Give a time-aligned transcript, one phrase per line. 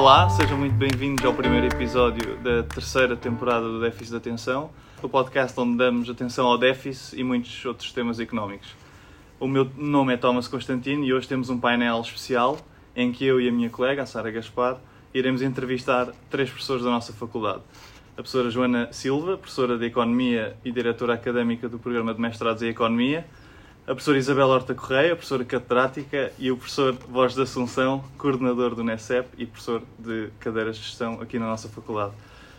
[0.00, 4.70] Olá, sejam muito bem-vindos ao primeiro episódio da terceira temporada do Déficit de Atenção,
[5.02, 8.74] o podcast onde damos atenção ao déficit e muitos outros temas económicos.
[9.38, 12.56] O meu nome é Thomas Constantino e hoje temos um painel especial
[12.96, 14.78] em que eu e a minha colega, a Sara Gaspar,
[15.12, 17.60] iremos entrevistar três professores da nossa faculdade.
[18.12, 22.68] A professora Joana Silva, professora de Economia e diretora académica do Programa de Mestrados em
[22.68, 23.26] Economia,
[23.86, 28.84] a professora Isabel Horta Correia, professora catedrática, e o professor Voz da Assunção, coordenador do
[28.84, 32.12] NECEP e professor de cadeiras de gestão aqui na nossa faculdade.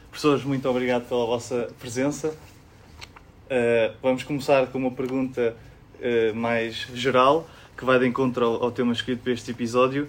[0.10, 2.30] Professores, muito obrigado pela vossa presença.
[2.30, 5.56] Uh, vamos começar com uma pergunta
[5.96, 7.48] uh, mais geral,
[7.78, 10.06] que vai de encontro ao, ao tema escrito para este episódio.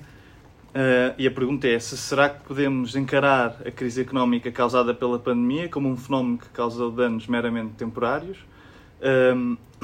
[0.74, 5.18] Uh, e a pergunta é: se será que podemos encarar a crise económica causada pela
[5.18, 8.38] pandemia como um fenómeno que causou danos meramente temporários?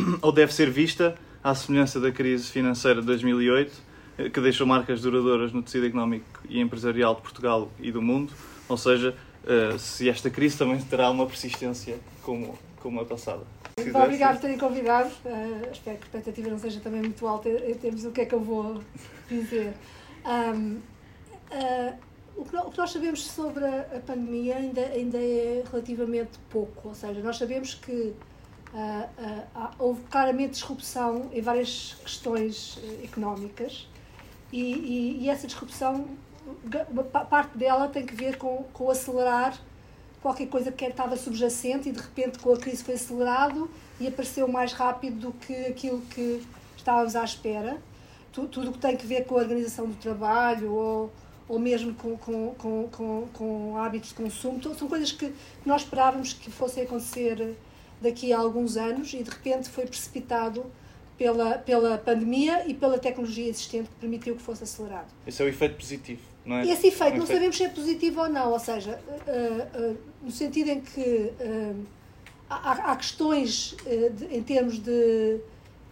[0.23, 3.73] ou deve ser vista à semelhança da crise financeira de 2008,
[4.19, 8.33] eh, que deixou marcas duradouras no tecido económico e empresarial de Portugal e do mundo,
[8.69, 9.15] ou seja,
[9.47, 13.45] eh, se esta crise também terá uma persistência como, como a passada.
[13.79, 15.11] Muito obrigado por terem convidado.
[15.25, 18.27] Uh, espero que a expectativa não seja também muito alta em termos do que é
[18.27, 18.83] que eu vou
[19.31, 19.73] dizer.
[20.27, 20.79] Um,
[21.53, 21.95] uh,
[22.37, 27.37] o, que nós sabemos sobre a pandemia ainda, ainda é relativamente pouco, ou seja, nós
[27.37, 28.15] sabemos que
[29.79, 33.89] houve claramente disrupção em várias questões uh, económicas
[34.53, 36.07] e, e, e, essa disrupção,
[37.31, 39.59] parte dela tem que ver com, com acelerar
[40.23, 44.49] qualquer coisa que estava subjacente e de repente com a crise foi acelerado e apareceu
[44.49, 46.43] mais rápido do que aquilo que
[46.77, 47.81] estávamos à espera.
[48.33, 51.13] Tudo o que tem que ver com a organização do trabalho ou,
[51.49, 55.35] ou mesmo com, com, com, com, com hábitos de consumo, são coisas que
[55.67, 57.57] nós esperávamos que fossem acontecer
[58.01, 60.65] daqui a alguns anos e de repente foi precipitado
[61.17, 65.09] pela, pela pandemia e pela tecnologia existente que permitiu que fosse acelerado.
[65.27, 66.63] Esse é o efeito positivo, não é?
[66.63, 67.33] Esse efeito, é não efeito...
[67.35, 71.87] sabemos se é positivo ou não, ou seja, uh, uh, no sentido em que uh,
[72.49, 73.75] há, há, questões
[74.17, 75.41] de, em termos de,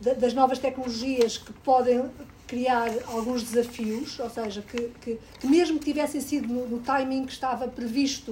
[0.01, 2.09] de, das novas tecnologias que podem
[2.47, 7.27] criar alguns desafios, ou seja, que, que, que mesmo que tivessem sido no, no timing
[7.27, 8.31] que estava previsto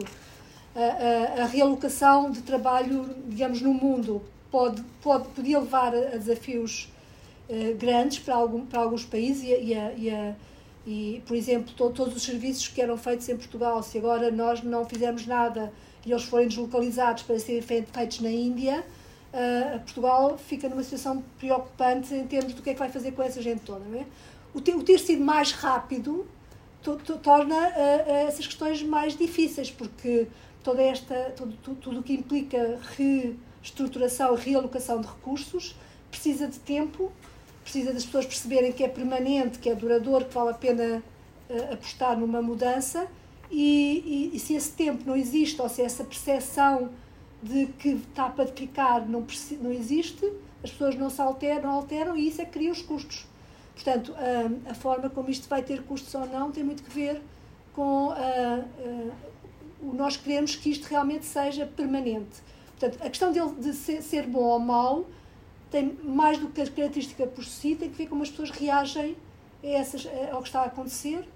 [0.74, 6.92] a, a, realocação de trabalho, digamos, no mundo pode, pode, podia levar a, desafios
[7.48, 10.34] uh, grandes para, algum, para alguns países e, e, e,
[10.86, 14.62] e por exemplo, to, todos os serviços que eram feitos em Portugal, se agora nós
[14.62, 15.72] não fizermos nada
[16.04, 18.84] e eles forem deslocalizados para serem feitos na Índia,
[19.32, 23.22] uh, Portugal fica numa situação preocupante em termos do que é que vai fazer com
[23.22, 23.84] essa gente toda.
[23.84, 24.04] Não é?
[24.54, 26.26] o, ter, o ter sido mais rápido
[27.22, 30.28] torna uh, essas questões mais difíceis, porque
[30.64, 35.76] toda esta, tudo, tudo o que implica reestruturação, realocação de recursos,
[36.10, 37.12] precisa de tempo,
[37.62, 41.02] precisa das pessoas perceberem que é permanente, que é duradouro, que vale a pena
[41.50, 43.06] uh, apostar numa mudança.
[43.50, 46.90] E, e, e, se esse tempo não existe, ou se essa percepção
[47.42, 49.24] de que está para ficar não,
[49.60, 50.32] não existe,
[50.62, 53.26] as pessoas não se alteram, não alteram e isso é que cria os custos.
[53.74, 57.20] Portanto, a, a forma como isto vai ter custos ou não tem muito que ver
[57.74, 58.64] com a,
[59.92, 62.42] nós queremos que isto realmente seja permanente.
[62.78, 65.06] Portanto, a questão dele de ser, ser bom ou mau
[65.70, 69.16] tem mais do que a característica por si, tem que ver como as pessoas reagem
[69.62, 71.26] a essas, ao que está a acontecer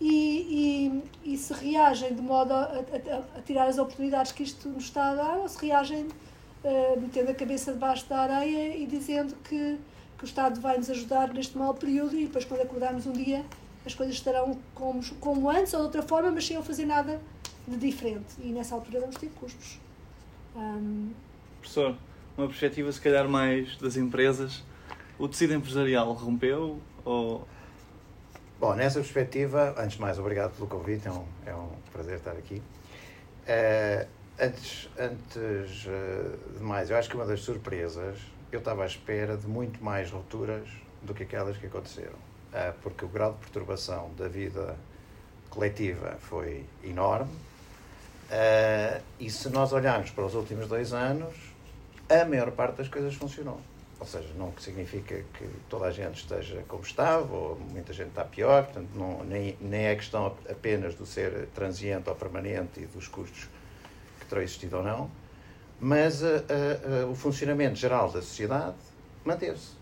[0.00, 4.68] e, e, e se reagem de modo a, a, a, tirar as oportunidades que isto
[4.68, 8.86] nos está a dar ou se reagem uh, metendo a cabeça debaixo da areia e
[8.86, 9.78] dizendo que,
[10.16, 13.44] que o Estado vai nos ajudar neste mau período e depois quando acordarmos um dia
[13.84, 17.20] as coisas estarão como, como antes ou de outra forma, mas sem eu fazer nada
[17.66, 18.34] de diferente.
[18.38, 19.78] E nessa altura vamos ter custos.
[20.54, 21.12] Um...
[21.60, 21.96] Professor,
[22.36, 24.64] uma perspectiva se calhar mais das empresas,
[25.18, 27.46] o tecido empresarial rompeu ou...
[28.58, 32.32] Bom, nessa perspectiva, antes de mais, obrigado pelo convite, é um, é um prazer estar
[32.32, 32.62] aqui.
[33.46, 34.06] Uh,
[34.38, 38.18] antes antes uh, de mais, eu acho que uma das surpresas,
[38.52, 40.68] eu estava à espera de muito mais rupturas
[41.02, 44.76] do que aquelas que aconteceram, uh, porque o grau de perturbação da vida
[45.48, 47.32] coletiva foi enorme,
[48.30, 51.34] Uh, e se nós olharmos para os últimos dois anos,
[52.08, 53.60] a maior parte das coisas funcionou.
[53.98, 58.24] Ou seja, não significa que toda a gente esteja como estava, ou muita gente está
[58.24, 63.08] pior, portanto, não, nem, nem é questão apenas do ser transiente ou permanente e dos
[63.08, 63.48] custos
[64.20, 65.10] que terão existido ou não,
[65.80, 66.26] mas uh,
[67.06, 68.76] uh, o funcionamento geral da sociedade
[69.24, 69.72] manteve-se.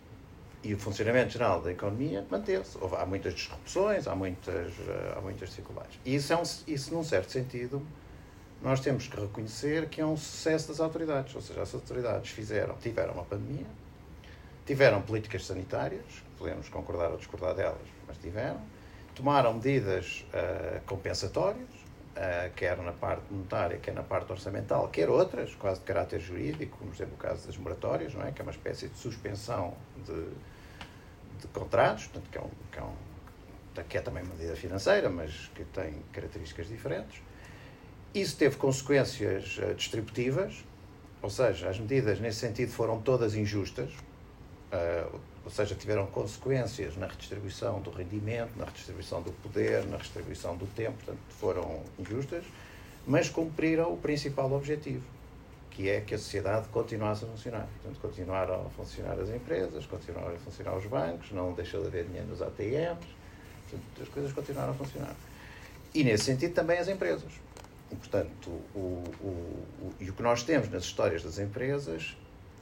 [0.65, 2.77] E o funcionamento geral da economia manteve-se.
[2.97, 4.73] Há muitas disrupções, há muitas,
[5.17, 6.01] há muitas dificuldades.
[6.05, 7.81] E isso, é um, isso, num certo sentido,
[8.61, 11.35] nós temos que reconhecer que é um sucesso das autoridades.
[11.35, 13.67] Ou seja, as autoridades fizeram, tiveram uma pandemia,
[14.67, 16.05] tiveram políticas sanitárias,
[16.37, 18.61] podemos concordar ou discordar delas, mas tiveram,
[19.15, 25.55] tomaram medidas uh, compensatórias, uh, quer na parte monetária, quer na parte orçamental, quer outras,
[25.55, 28.33] quase de caráter jurídico, como por exemplo o caso das moratórias, não é?
[28.33, 29.75] que é uma espécie de suspensão
[30.05, 30.29] de,
[31.41, 35.09] de contratos, portanto, que é, um, que, é um, que é também uma medida financeira,
[35.09, 37.28] mas que tem características diferentes.
[38.19, 40.65] Isso teve consequências uh, distributivas,
[41.23, 43.91] ou seja, as medidas nesse sentido foram todas injustas,
[44.73, 50.57] uh, ou seja, tiveram consequências na redistribuição do rendimento, na redistribuição do poder, na redistribuição
[50.57, 52.43] do tempo, portanto, foram injustas,
[53.07, 55.05] mas cumpriram o principal objetivo,
[55.71, 57.69] que é que a sociedade continuasse a funcionar.
[57.81, 62.05] Portanto, continuaram a funcionar as empresas, continuaram a funcionar os bancos, não deixou de haver
[62.07, 62.99] dinheiro nos ATMs,
[63.71, 65.15] portanto, as coisas continuaram a funcionar.
[65.95, 67.33] E nesse sentido também as empresas.
[67.91, 69.29] E, portanto, o, o,
[69.83, 72.17] o, e o que nós temos nas histórias das empresas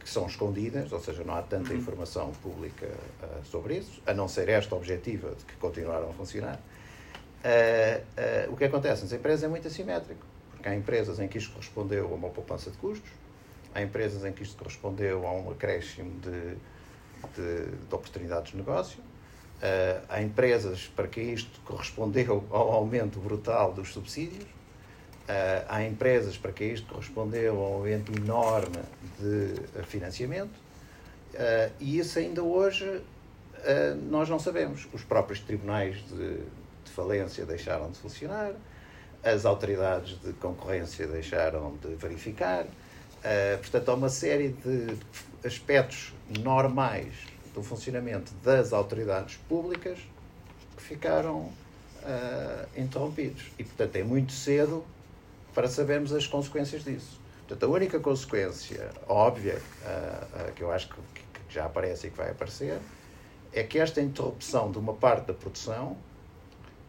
[0.06, 1.78] que são escondidas, ou seja, não há tanta uhum.
[1.78, 6.54] informação pública uh, sobre isso, a não ser esta objetiva de que continuaram a funcionar.
[6.54, 11.38] Uh, uh, o que acontece nas empresas é muito assimétrico, porque há empresas em que
[11.38, 13.10] isto correspondeu a uma poupança de custos,
[13.74, 16.54] há empresas em que isto correspondeu a um acréscimo de,
[17.34, 19.00] de, de oportunidades de negócio,
[20.08, 24.55] há empresas para que isto correspondeu ao aumento brutal dos subsídios, Uh,
[25.68, 28.78] há empresas para que isto correspondeu a um aumento enorme
[29.18, 30.54] de financiamento
[31.34, 34.86] uh, e isso ainda hoje uh, nós não sabemos.
[34.92, 38.52] Os próprios tribunais de, de, falência deixaram de funcionar,
[39.22, 42.64] as autoridades de concorrência deixaram de verificar.
[43.60, 44.96] portanto, há uma série de
[45.44, 47.12] aspectos normais
[47.52, 49.98] do funcionamento das autoridades públicas
[50.76, 51.50] que ficaram
[52.76, 53.50] interrompidos.
[53.58, 54.84] E, portanto, é muito cedo
[55.56, 57.18] para sabermos as consequências disso.
[57.48, 61.00] Portanto, a única consequência óbvia uh, uh, que eu acho que,
[61.46, 62.78] que, já aparece e que vai aparecer
[63.54, 65.96] é que esta interrupção de uma parte da produção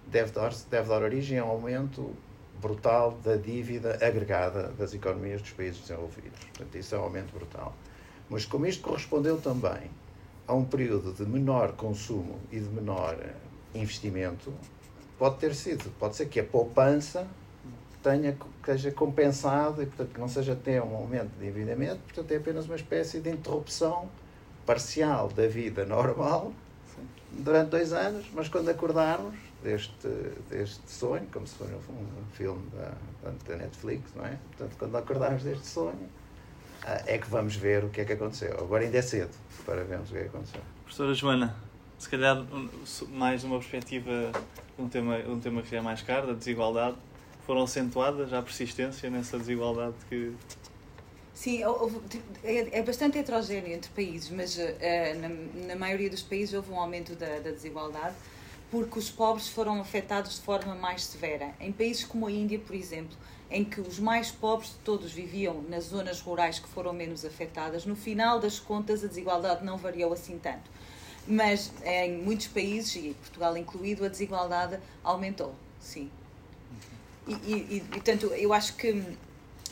[0.06, 2.14] deve dar, deve dar origem a um aumento
[2.60, 6.38] brutal da dívida agregada das economias dos países desenvolvidos.
[6.38, 7.74] Portanto, isso é um aumento brutal.
[8.30, 9.90] Mas como isto correspondeu também
[10.46, 13.18] a um período de menor consumo e de menor
[13.74, 14.54] investimento,
[15.18, 17.26] pode ter sido, pode ser que a poupança
[18.04, 22.32] tenha, que seja compensado e, portanto, que não seja até um aumento de endividamento, portanto,
[22.32, 24.10] é apenas uma espécie de interrupção
[24.66, 26.54] parcial da vida normal
[27.32, 30.08] durante dois anos, mas quando acordarmos deste,
[30.50, 34.38] deste sonho, como se fosse um, um filme da, da Netflix, não é?
[34.50, 36.10] Portanto, quando acordarmos deste sonho,
[36.84, 38.54] ah, é que vamos ver o que é que aconteceu.
[38.60, 39.36] Agora ainda é cedo
[39.66, 40.62] para vermos o que é que aconteceu.
[40.84, 41.56] Professora Joana,
[41.98, 42.46] se calhar
[43.10, 44.32] mais uma perspectiva
[44.78, 46.96] um tema, um tema que é mais caro, da desigualdade
[47.48, 50.34] foram acentuadas a persistência nessa desigualdade que.
[51.34, 51.62] Sim,
[52.44, 57.16] é, é bastante heterogéneo entre países, mas uh, na, maioria dos países houve um aumento
[57.16, 58.16] da desigualdade
[58.70, 61.54] porque os pobres foram afetados de forma mais severa.
[61.60, 63.16] Em países como a Índia, por exemplo,
[63.50, 67.86] em que os mais pobres de todos viviam nas zonas rurais que foram menos afetadas,
[67.86, 70.70] no final das contas a desigualdade não variou assim tanto.
[71.26, 76.12] Mas em muitos países, e Portugal incluído, a desigualdade aumentou, sim.
[77.28, 79.04] E, e, portanto, eu acho que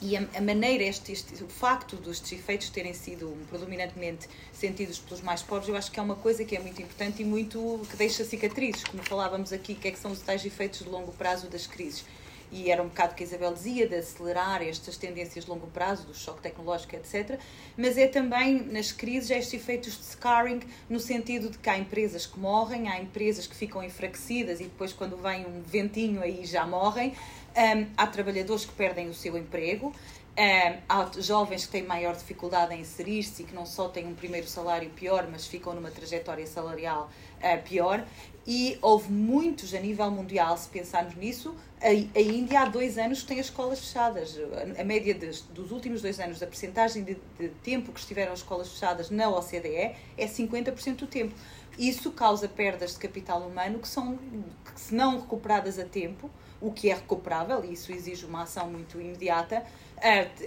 [0.02, 5.22] e a, a maneira, este, este, o facto destes efeitos terem sido predominantemente sentidos pelos
[5.22, 7.96] mais pobres, eu acho que é uma coisa que é muito importante e muito que
[7.96, 11.48] deixa cicatrizes, como falávamos aqui, que é que são os tais efeitos de longo prazo
[11.48, 12.04] das crises.
[12.52, 16.06] E era um bocado que a Isabel dizia, de acelerar estas tendências de longo prazo,
[16.06, 17.40] do choque tecnológico, etc.
[17.76, 22.26] Mas é também, nas crises, estes efeitos de scarring, no sentido de que há empresas
[22.26, 26.68] que morrem, há empresas que ficam enfraquecidas e depois, quando vem um ventinho, aí já
[26.68, 27.14] morrem.
[27.56, 29.94] Um, há trabalhadores que perdem o seu emprego,
[30.38, 34.14] um, há jovens que têm maior dificuldade em inserir-se e que não só têm um
[34.14, 37.10] primeiro salário pior, mas ficam numa trajetória salarial
[37.40, 38.06] uh, pior.
[38.46, 41.56] E houve muitos a nível mundial, se pensarmos nisso.
[41.82, 44.38] A, a Índia há dois anos tem as escolas fechadas.
[44.78, 48.40] A, a média dos últimos dois anos, da percentagem de, de tempo que estiveram as
[48.40, 51.34] escolas fechadas na OCDE é 50% do tempo.
[51.78, 56.30] Isso causa perdas de capital humano que são, que se não recuperadas a tempo,
[56.62, 59.64] o que é recuperável, e isso exige uma ação muito imediata,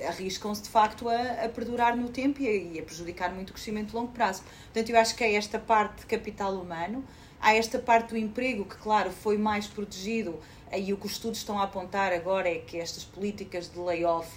[0.09, 3.53] arriscam-se de facto a, a, perdurar no tempo e a, e a, prejudicar muito o
[3.53, 4.43] crescimento de longo prazo.
[4.65, 7.05] Portanto, eu acho que é esta parte de capital humano,
[7.41, 10.39] há esta parte do emprego que, claro, foi mais protegido,
[10.75, 14.29] e o que os estudos estão a apontar agora é que estas políticas de layoff.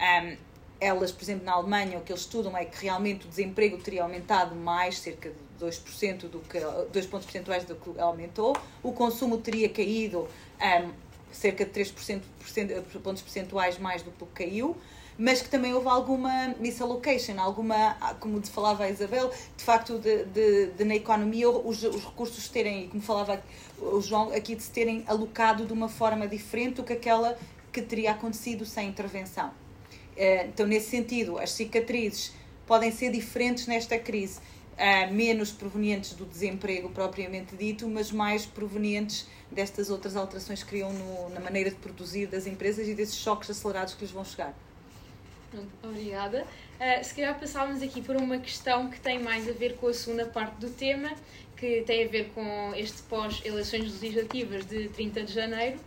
[0.00, 0.49] Um,
[0.80, 4.02] elas, por exemplo, na Alemanha, o que eles estudam é que realmente o desemprego teria
[4.02, 6.58] aumentado mais, cerca de 2%, do que,
[6.90, 10.26] 2 pontos percentuais do que aumentou, o consumo teria caído
[10.60, 10.90] um,
[11.30, 12.22] cerca de 3%
[13.02, 14.76] pontos percentuais mais do que caiu,
[15.18, 20.66] mas que também houve alguma misallocation, alguma, como falava a Isabel, de facto, de, de,
[20.68, 23.42] de na economia os, os, recursos terem, como falava
[23.78, 27.38] o João, aqui de se terem alocado de uma forma diferente do que aquela
[27.70, 29.52] que teria acontecido sem intervenção.
[30.16, 32.32] Eh, então, nesse sentido, as cicatrizes
[32.66, 34.40] podem ser diferentes nesta crise,
[35.12, 41.28] menos provenientes do desemprego propriamente dito, mas mais provenientes destas outras alterações que criam no,
[41.30, 44.54] na maneira de produzir das empresas e desses choques acelerados que lhes vão chegar.
[45.82, 46.46] Obrigada.
[46.78, 49.94] Uh, se calhar passávamos aqui por uma questão que tem mais a ver com a
[49.94, 51.10] segunda parte do tema,
[51.56, 55.78] que tem a ver com este pós-eleições legislativas de 30 de janeiro.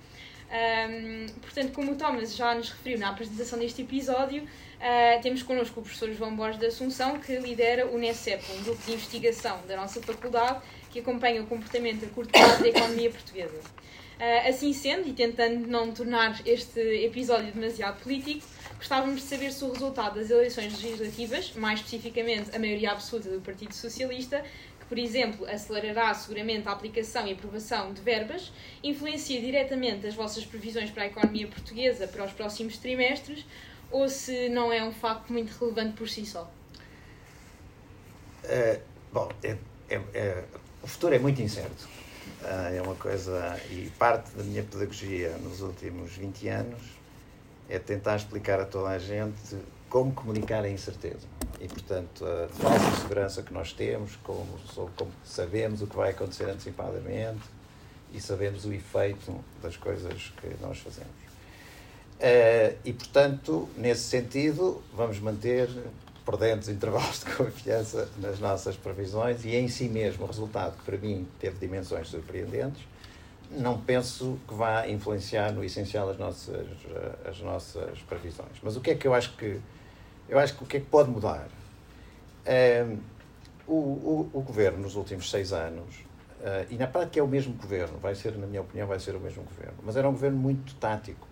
[0.53, 5.79] Um, portanto, como o Thomas já nos referiu na apresentação deste episódio, uh, temos connosco
[5.79, 9.75] o professor João Borges da Assunção, que lidera o NECEP, um grupo de investigação da
[9.75, 13.57] nossa faculdade que acompanha o comportamento a curto prazo da economia portuguesa.
[13.57, 18.45] Uh, assim sendo, e tentando não tornar este episódio demasiado político,
[18.77, 23.41] gostávamos de saber se o resultado das eleições legislativas, mais especificamente a maioria absoluta do
[23.41, 24.45] Partido Socialista,
[24.83, 28.51] que, por exemplo, acelerará seguramente a aplicação e aprovação de verbas,
[28.83, 33.45] influencia diretamente as vossas previsões para a economia portuguesa para os próximos trimestres
[33.89, 36.49] ou se não é um facto muito relevante por si só?
[38.43, 39.57] É, bom, é,
[39.89, 40.43] é, é,
[40.81, 41.87] o futuro é muito incerto.
[42.43, 43.57] Ah, é uma coisa.
[43.69, 46.81] E parte da minha pedagogia nos últimos 20 anos
[47.69, 49.57] é tentar explicar a toda a gente
[49.89, 51.27] como comunicar a incerteza
[51.63, 54.45] e, portanto, a falsa segurança que nós temos, como,
[54.97, 57.41] como sabemos o que vai acontecer antecipadamente
[58.11, 61.23] e sabemos o efeito das coisas que nós fazemos.
[62.19, 65.69] Uh, e, portanto, nesse sentido, vamos manter
[66.25, 70.97] prudentes intervalos de confiança nas nossas previsões e em si mesmo o resultado, que para
[70.97, 72.83] mim teve dimensões surpreendentes,
[73.49, 76.67] não penso que vá influenciar no essencial as nossas,
[77.25, 78.57] as nossas previsões.
[78.61, 79.61] Mas o que é que eu acho que
[80.27, 81.47] eu acho que o que é que pode mudar?
[82.45, 82.97] Um,
[83.65, 85.95] o, o, o, governo, nos últimos seis anos,
[86.41, 89.15] uh, e na prática é o mesmo governo, vai ser, na minha opinião, vai ser
[89.15, 91.27] o mesmo governo, mas era um governo muito tático,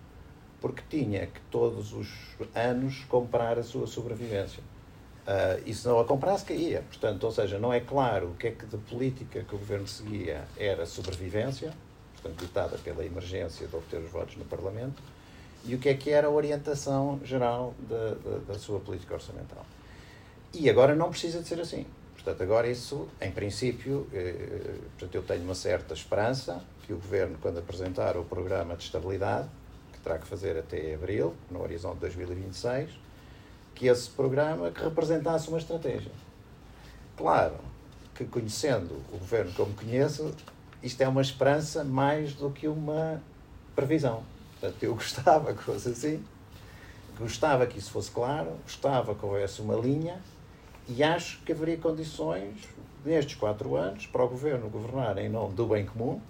[0.62, 2.10] porque tinha que todos os
[2.56, 4.64] anos comprar a sua sobrevivência.
[5.22, 6.84] Uh, e se não a comprasse, caía.
[6.90, 9.88] Portanto, ou seja, não é claro o que é que de política que o governo
[9.88, 11.74] seguia era sobrevivência,
[12.14, 15.02] portanto, ditada pela emergência de obter os votos no Parlamento,
[15.66, 19.66] e o que é que era a orientação geral da, da, da sua política orçamental.
[20.54, 21.86] E agora não precisa de ser assim.
[22.14, 27.38] Portanto, agora isso, em princípio, eh, portanto, eu tenho uma certa esperança que o Governo,
[27.42, 29.48] quando apresentar o programa de estabilidade,
[29.92, 32.92] que terá que fazer até abril, no horizonte de 2026,
[33.74, 36.12] que esse programa que representasse uma estratégia.
[37.18, 37.56] Claro
[38.14, 40.32] que, conhecendo o Governo como conheço,
[40.84, 43.22] isto é uma esperança mais do que uma
[43.76, 44.24] previsão.
[44.62, 46.24] Portanto, eu gostava que fosse assim,
[47.18, 50.22] gostava que isso fosse claro, gostava que houvesse uma linha
[50.88, 52.70] e acho que haveria condições,
[53.04, 56.22] nestes quatro anos, para o governo governar em nome do bem comum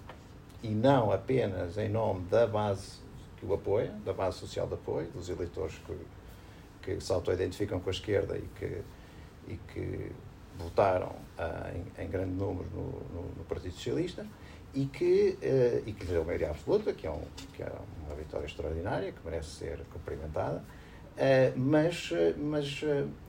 [0.62, 3.00] e não apenas em nome da base
[3.36, 5.96] que o apoia, da base social de apoio, dos eleitores que,
[6.82, 8.82] que se auto-identificam com a esquerda e que,
[9.48, 10.12] e que
[10.56, 14.26] votaram ah, em, em, grande número no, no, no Partido Socialista
[14.74, 17.20] e que, uh, e que lhe deu maioria absoluta, que é, um,
[17.52, 17.72] que é
[18.06, 22.80] uma vitória extraordinária, que merece ser cumprimentada, uh, mas, uh, mas,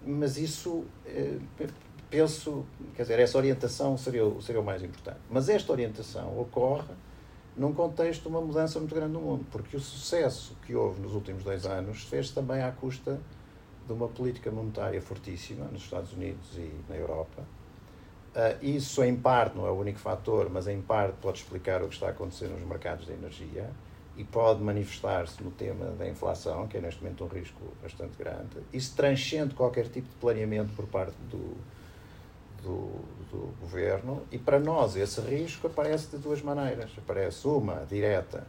[0.06, 0.86] mas isso,
[2.10, 5.20] penso, quer dizer, essa orientação seria, seria o mais importante.
[5.30, 6.94] Mas esta orientação ocorre
[7.56, 11.14] num contexto de uma mudança muito grande no mundo, porque o sucesso que houve nos
[11.14, 13.20] últimos dois anos fez também à custa
[13.86, 17.44] de uma política monetária fortíssima nos Estados Unidos e na Europa,
[18.62, 21.94] isso, em parte, não é o único fator, mas em parte pode explicar o que
[21.94, 23.70] está a acontecer nos mercados de energia
[24.18, 28.58] e pode manifestar-se no tema da inflação, que é neste momento um risco bastante grande.
[28.72, 31.56] Isso transcende qualquer tipo de planeamento por parte do,
[32.64, 32.92] do,
[33.32, 36.92] do governo e para nós esse risco aparece de duas maneiras.
[36.98, 38.48] Aparece uma direta,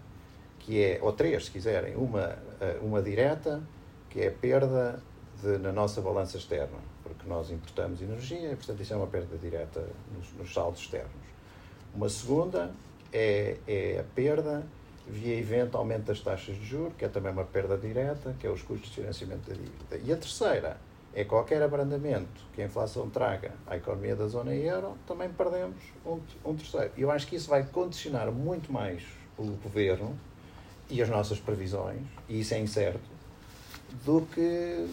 [0.60, 3.62] que é, ou três se quiserem, uma, ah, uma direta,
[4.08, 5.02] que é a perda
[5.42, 9.36] de, na nossa balança externa porque nós importamos energia e, portanto, isso é uma perda
[9.36, 11.12] direta nos, nos saldos externos.
[11.94, 12.72] Uma segunda
[13.12, 14.64] é, é a perda
[15.06, 18.50] via evento aumento das taxas de juros, que é também uma perda direta, que é
[18.50, 20.00] os custos de financiamento da dívida.
[20.02, 20.78] E a terceira
[21.14, 26.18] é qualquer abrandamento que a inflação traga à economia da zona euro, também perdemos um,
[26.44, 26.90] um terceiro.
[26.96, 29.02] E eu acho que isso vai condicionar muito mais
[29.38, 30.18] o governo
[30.90, 33.14] e as nossas previsões, e isso é incerto,
[34.04, 34.88] do que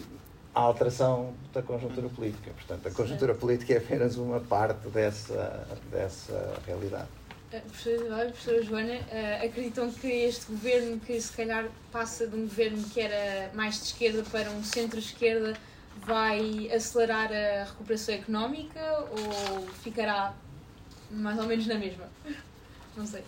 [0.54, 2.50] a alteração da conjuntura política.
[2.52, 7.08] Portanto, a conjuntura política é apenas uma parte dessa, dessa realidade.
[7.50, 12.82] professora, professora Joana, uh, acreditam que este governo, que se calhar passa de um governo
[12.90, 15.54] que era mais de esquerda para um centro-esquerda,
[16.04, 18.80] vai acelerar a recuperação económica
[19.10, 20.34] ou ficará
[21.10, 22.08] mais ou menos na mesma?
[22.96, 23.22] Não sei.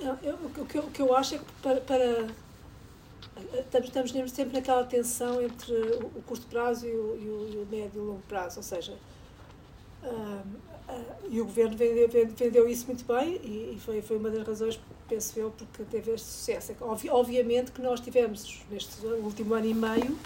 [0.00, 2.26] Eu, eu, o, que eu, o que eu acho é que para, para
[3.54, 7.66] estamos, estamos sempre naquela tensão entre o curto prazo e o, e o, e o
[7.70, 8.96] médio e o longo prazo, ou seja,
[10.02, 10.42] uh,
[10.88, 14.46] uh, e o governo vendeu, vendeu isso muito bem e, e, foi, foi uma das
[14.46, 16.72] razões, penso eu, porque teve este sucesso.
[16.72, 20.18] É que, obviamente que nós tivemos, neste último ano e meio,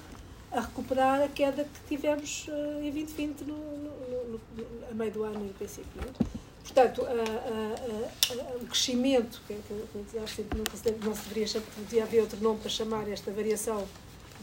[0.50, 4.40] a recuperar a queda que tivemos uh, em 2020, no, no, no,
[4.90, 5.90] a meio do ano, no princípio.
[5.97, 6.41] Não é?
[6.62, 7.02] Portanto,
[8.61, 10.47] o crescimento, que, que, se,
[11.04, 13.87] não se deveria chamar, podia haver outro nome para chamar esta variação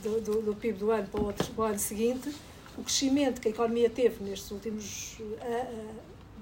[0.03, 2.33] do, do, do PIB do ano para o, outro, para o ano seguinte,
[2.77, 5.17] o crescimento que a economia teve nestes últimos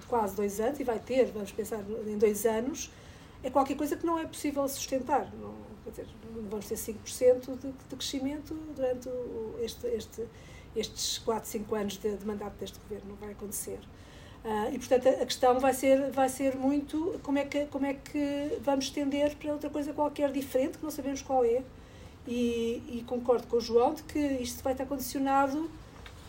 [0.08, 2.90] quase dois anos, e vai ter, vamos pensar em dois anos,
[3.44, 5.32] é qualquer coisa que não é possível sustentar.
[5.36, 5.54] Não,
[5.84, 6.08] quer dizer,
[6.50, 9.10] vamos ter 5% de, de crescimento durante
[9.62, 10.26] este, este,
[10.76, 13.10] estes 4, 5 anos de, de mandato deste governo.
[13.10, 13.80] Não vai acontecer.
[14.48, 17.94] Uh, e, portanto, a questão vai ser, vai ser muito como é, que, como é
[17.96, 21.62] que vamos estender para outra coisa qualquer diferente, que não sabemos qual é.
[22.26, 25.70] E, e concordo com o João de que isto vai estar condicionado,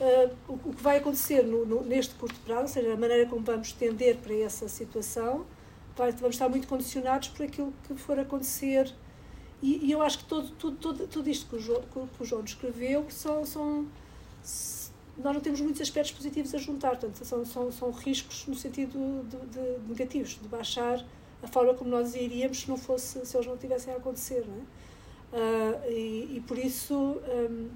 [0.01, 3.25] uh, o, o, que vai acontecer no, no, neste curto prazo, ou seja, a maneira
[3.27, 5.47] como vamos tender para essa situação,
[5.97, 8.93] vai, vamos estar muito condicionados por aquilo que for acontecer.
[9.63, 12.27] E, e eu acho que todo, tudo, tudo, tudo isto que o João, que o
[12.27, 13.87] João descreveu são, são
[15.23, 19.27] nós não temos muitos aspectos positivos a juntar, portanto, são, são, são riscos no sentido
[19.29, 21.05] de, de negativos, de baixar
[21.43, 24.57] a forma como nós iríamos se não fosse, se eles não tivessem a acontecer, não
[24.57, 24.79] é?
[25.31, 27.69] Uh, e, e, por isso, um,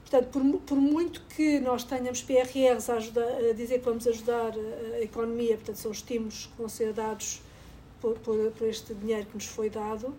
[0.00, 4.52] portanto, por, por muito que nós tenhamos PRRs a, ajudar, a dizer que vamos ajudar
[4.54, 7.42] a, a, economia, portanto, são estímulos que vão ser dados
[8.00, 10.14] por, por, por este dinheiro que nos foi dado,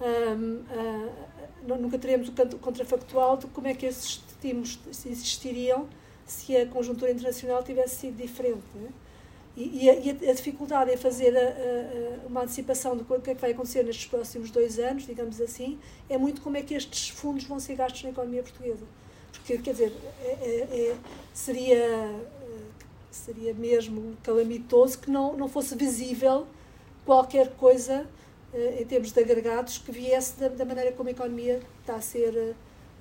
[0.00, 5.88] um, uh, nunca teremos o contrafactual de como é que esses estímulos existiriam
[6.26, 8.62] se a conjuntura internacional tivesse sido diferente.
[8.76, 9.04] É?
[9.56, 13.34] E, e, a, e, a, dificuldade em fazer a, a, uma antecipação do que é
[13.34, 15.78] que vai acontecer nestes próximos dois anos, digamos assim,
[16.08, 18.84] é muito como é que estes fundos vão ser gastos na economia portuguesa.
[19.32, 20.96] Porque, quer dizer, é, é, é
[21.32, 22.20] seria,
[23.10, 26.46] seria mesmo calamitoso que não, não fosse visível
[27.04, 28.08] qualquer coisa
[28.78, 32.54] em termos de agregados que viesse da, da maneira como a economia está a ser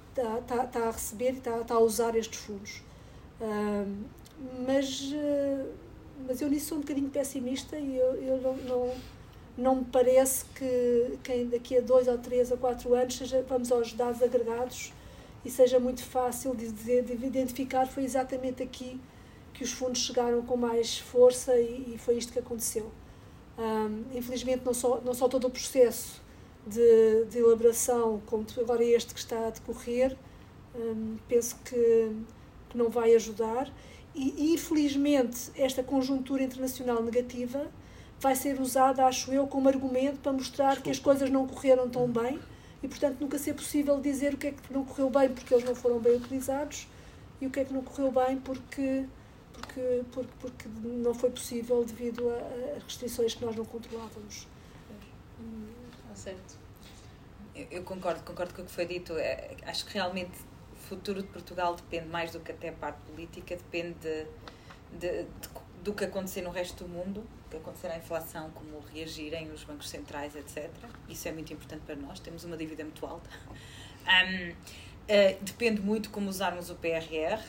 [0.09, 2.81] está, está, está a receber e está, está a usar estes fundos.
[4.65, 5.69] Mas, uh,
[6.27, 8.95] mas eu nisso sou um bocadinho pessimista e eu, eu não, não,
[9.57, 13.71] não me parece que, que daqui a dois ou três ou quatro anos seja, vamos
[13.71, 14.93] aos dados agregados
[15.45, 18.99] e seja muito fácil de, de, de identificar foi exatamente aqui
[19.53, 22.91] que os fundos chegaram com mais força e, e foi isto que aconteceu.
[23.57, 26.21] Um, infelizmente, não só, não só todo o processo
[26.65, 30.17] de, de elaboração, como agora este que está a decorrer,
[30.75, 32.11] um, penso que,
[32.69, 33.71] que não vai ajudar.
[34.15, 37.71] E, infelizmente, esta conjuntura internacional negativa
[38.19, 40.83] vai ser usada, acho eu, como argumento para mostrar Desculpa.
[40.83, 42.39] que as coisas não correram tão bem
[42.81, 45.65] e, portanto, nunca ser possível dizer o que é que não correu bem porque eles
[45.65, 46.87] não foram bem utilizados
[47.41, 49.05] e o que é que não correu bem porque,
[49.63, 54.47] porque, porque, porque não foi possível devido a, a restrições que nós não controlávamos.
[56.03, 56.57] Está certo.
[57.55, 59.17] Eu, eu, concordo, concordo com o que foi dito.
[59.17, 60.33] É, acho que realmente
[60.73, 64.25] o futuro de Portugal depende mais do que até a parte política, depende de,
[64.99, 65.49] de, de,
[65.83, 69.63] do que acontecer no resto do mundo, o que acontecer à inflação, como reagirem os
[69.63, 70.69] bancos centrais, etc.
[71.07, 73.29] Isso é muito importante para nós, temos uma dívida muito alta.
[74.03, 77.41] Um, uh, depende muito como usarmos o PRR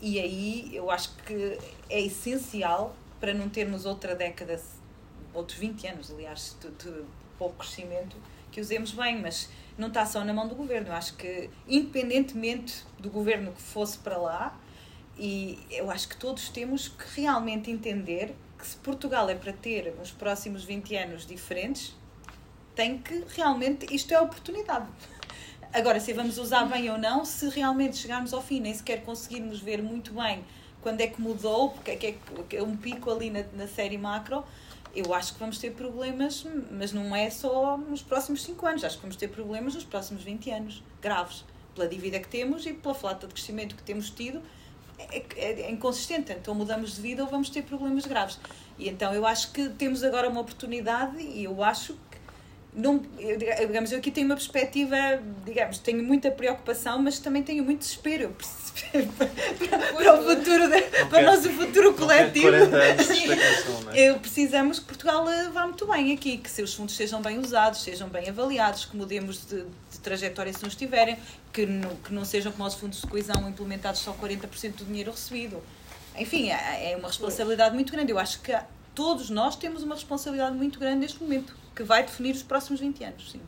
[0.00, 4.60] e aí eu acho que é essencial para não termos outra década,
[5.32, 7.04] outros 20 anos, aliás, de, de
[7.38, 8.16] pouco crescimento,
[8.50, 10.88] que usemos bem, mas não está só na mão do governo.
[10.88, 14.58] Eu acho que, independentemente do governo que fosse para lá,
[15.18, 19.94] e eu acho que todos temos que realmente entender que se Portugal é para ter
[20.00, 21.94] os próximos 20 anos diferentes,
[22.74, 23.94] tem que realmente.
[23.94, 24.86] Isto é oportunidade.
[25.72, 29.60] Agora, se vamos usar bem ou não, se realmente chegarmos ao fim, nem sequer conseguirmos
[29.60, 30.44] ver muito bem
[30.80, 32.16] quando é que mudou, porque é que
[32.56, 34.44] é um pico ali na, na série macro,
[34.94, 38.96] eu acho que vamos ter problemas, mas não é só nos próximos 5 anos, acho
[38.96, 42.94] que vamos ter problemas nos próximos 20 anos, graves, pela dívida que temos e pela
[42.94, 44.40] falta de crescimento que temos tido,
[44.98, 48.38] é, é, é inconsistente, então mudamos de vida ou vamos ter problemas graves.
[48.78, 52.18] E então eu acho que temos agora uma oportunidade e eu acho que
[52.76, 54.96] não, eu, digamos, eu aqui tenho uma perspectiva,
[55.46, 58.36] digamos, tenho muita preocupação, mas também tenho muito desespero
[59.96, 62.50] para, o futuro, de, para o nosso futuro coletivo.
[62.50, 63.98] 40 anos de explicação, não é?
[63.98, 67.82] Eu precisamos que Portugal eh, vá muito bem aqui, que seus fundos sejam bem usados,
[67.82, 71.16] sejam bem avaliados, que mudemos de, de trajetória se não estiverem,
[71.54, 75.12] que não, que não sejam como os fundos de coesão implementados só 40% do dinheiro
[75.12, 75.62] recebido.
[76.18, 78.12] Enfim, é, é uma responsabilidade muito grande.
[78.12, 78.52] Eu acho que
[78.96, 83.04] todos nós temos uma responsabilidade muito grande neste momento que vai definir os próximos 20
[83.04, 83.40] anos, sim.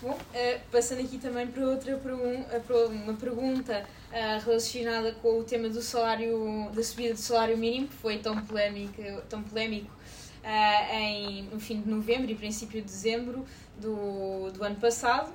[0.00, 5.44] Bom, uh, passando aqui também para outra eh, para uma pergunta uh, relacionada com o
[5.44, 9.90] tema do salário, da subida do salário mínimo, que foi tão polémico, tão polémico
[10.92, 13.46] em, no fim de novembro e princípio de dezembro
[13.80, 15.32] do, do ano passado.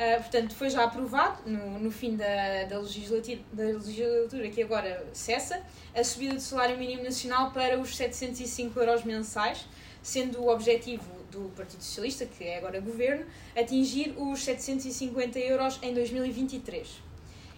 [0.00, 5.06] Uh, portanto, foi já aprovado no, no fim da, da, legislatura, da legislatura que agora
[5.12, 5.62] cessa
[5.94, 9.66] a subida do salário mínimo nacional para os 705 euros mensais,
[10.02, 15.92] sendo o objetivo do Partido Socialista, que é agora governo, atingir os 750 euros em
[15.92, 16.88] 2023.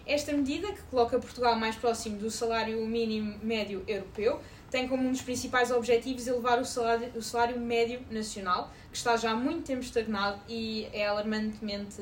[0.05, 4.41] Esta medida, que coloca Portugal mais próximo do salário mínimo médio europeu,
[4.73, 9.15] tem como um dos principais objetivos elevar o salário, o salário médio nacional, que está
[9.15, 12.01] já há muito tempo estagnado e é alarmantemente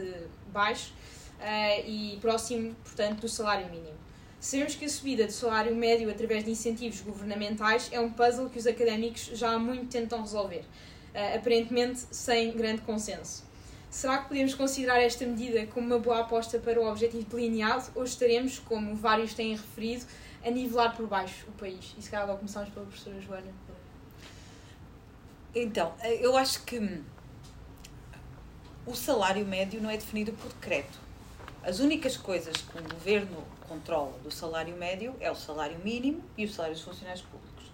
[0.54, 0.94] baixo
[1.38, 3.98] uh, e próximo, portanto, do salário mínimo.
[4.40, 8.58] Sabemos que a subida do salário médio através de incentivos governamentais é um puzzle que
[8.58, 10.64] os académicos já há muito tentam resolver,
[11.14, 13.44] uh, aparentemente sem grande consenso.
[13.90, 18.06] Será que podemos considerar esta medida como uma boa aposta para o objetivo delineado ou
[18.06, 20.06] estaremos, como vários têm referido,
[20.44, 21.94] a nivelar por baixo o país?
[21.98, 23.54] E se calhar começamos pela professora Joana.
[25.54, 27.04] Então, eu acho que
[28.86, 31.00] o salário médio não é definido por decreto.
[31.64, 36.46] As únicas coisas que o governo controla do salário médio é o salário mínimo e
[36.46, 37.72] os salários dos funcionários públicos.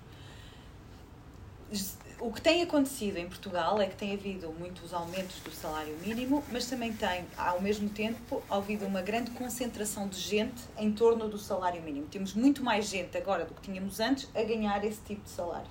[2.19, 6.43] O que tem acontecido em Portugal é que tem havido muitos aumentos do salário mínimo,
[6.51, 11.37] mas também tem, ao mesmo tempo, havido uma grande concentração de gente em torno do
[11.37, 12.07] salário mínimo.
[12.07, 15.67] Temos muito mais gente agora do que tínhamos antes a ganhar esse tipo de salário.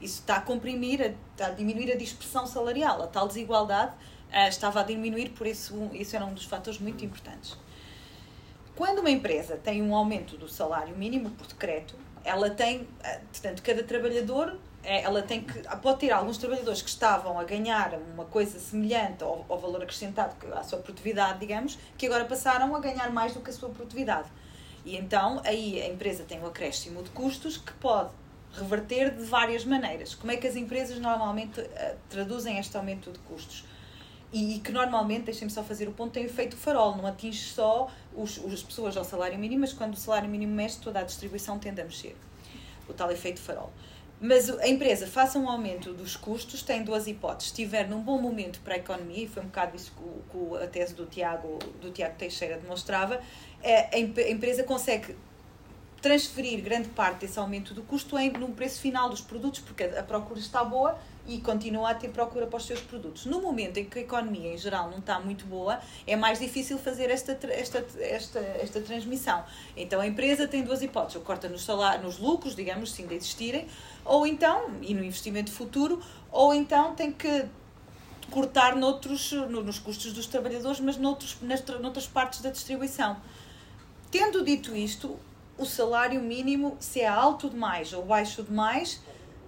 [0.00, 4.80] Isso está a comprimir, está a diminuir a dispersão salarial, a tal desigualdade uh, estava
[4.80, 7.58] a diminuir, por isso isso era um dos fatores muito importantes.
[8.74, 11.94] Quando uma empresa tem um aumento do salário mínimo por decreto,
[12.24, 12.86] ela tem, uh,
[13.30, 17.94] portanto, cada trabalhador eh, ela tem que pode ter alguns trabalhadores que estavam a ganhar
[18.12, 22.78] uma coisa semelhante ao, ao, valor acrescentado à sua produtividade, digamos, que agora passaram a
[22.80, 24.28] ganhar mais do que a sua produtividade.
[24.84, 28.10] E então aí a empresa tem um acréscimo de custos que pode
[28.52, 30.14] reverter de várias maneiras.
[30.14, 33.64] Como é que as empresas normalmente uh, traduzem este aumento de custos?
[34.34, 38.44] e, que normalmente, deixem-me só fazer o ponto, tem efeito farol, não atinge só os,
[38.52, 41.80] as pessoas ao salário mínimo, mas quando o salário mínimo mexe, toda a distribuição tende
[41.80, 42.16] a mexer.
[42.88, 43.72] O tal efeito farol.
[44.26, 47.52] Mas a empresa faça um aumento dos custos, tem duas hipóteses.
[47.52, 49.92] Se estiver num bom momento para a economia, e foi um bocado isso
[50.30, 53.20] que, a tese do Tiago, do Tiago Teixeira demonstrava,
[53.62, 55.14] é, a empresa consegue
[56.00, 60.02] transferir grande parte desse aumento do custo em, no preço final dos produtos, porque a
[60.02, 63.24] procura está boa e continua a ter procura para os seus produtos.
[63.26, 66.78] No momento em que a economia em geral não está muito boa, é mais difícil
[66.78, 69.44] fazer esta, esta, esta, esta transmissão.
[69.76, 73.14] Então a empresa tem duas hipóteses: ou corta nos, salários, nos lucros, digamos, se ainda
[73.14, 73.66] existirem,
[74.04, 77.46] ou então, e no investimento futuro, ou então tem que
[78.30, 83.16] cortar noutros, nos custos dos trabalhadores, mas noutros, nas, noutras partes da distribuição.
[84.10, 85.18] Tendo dito isto,
[85.56, 89.00] o salário mínimo, se é alto demais ou baixo demais,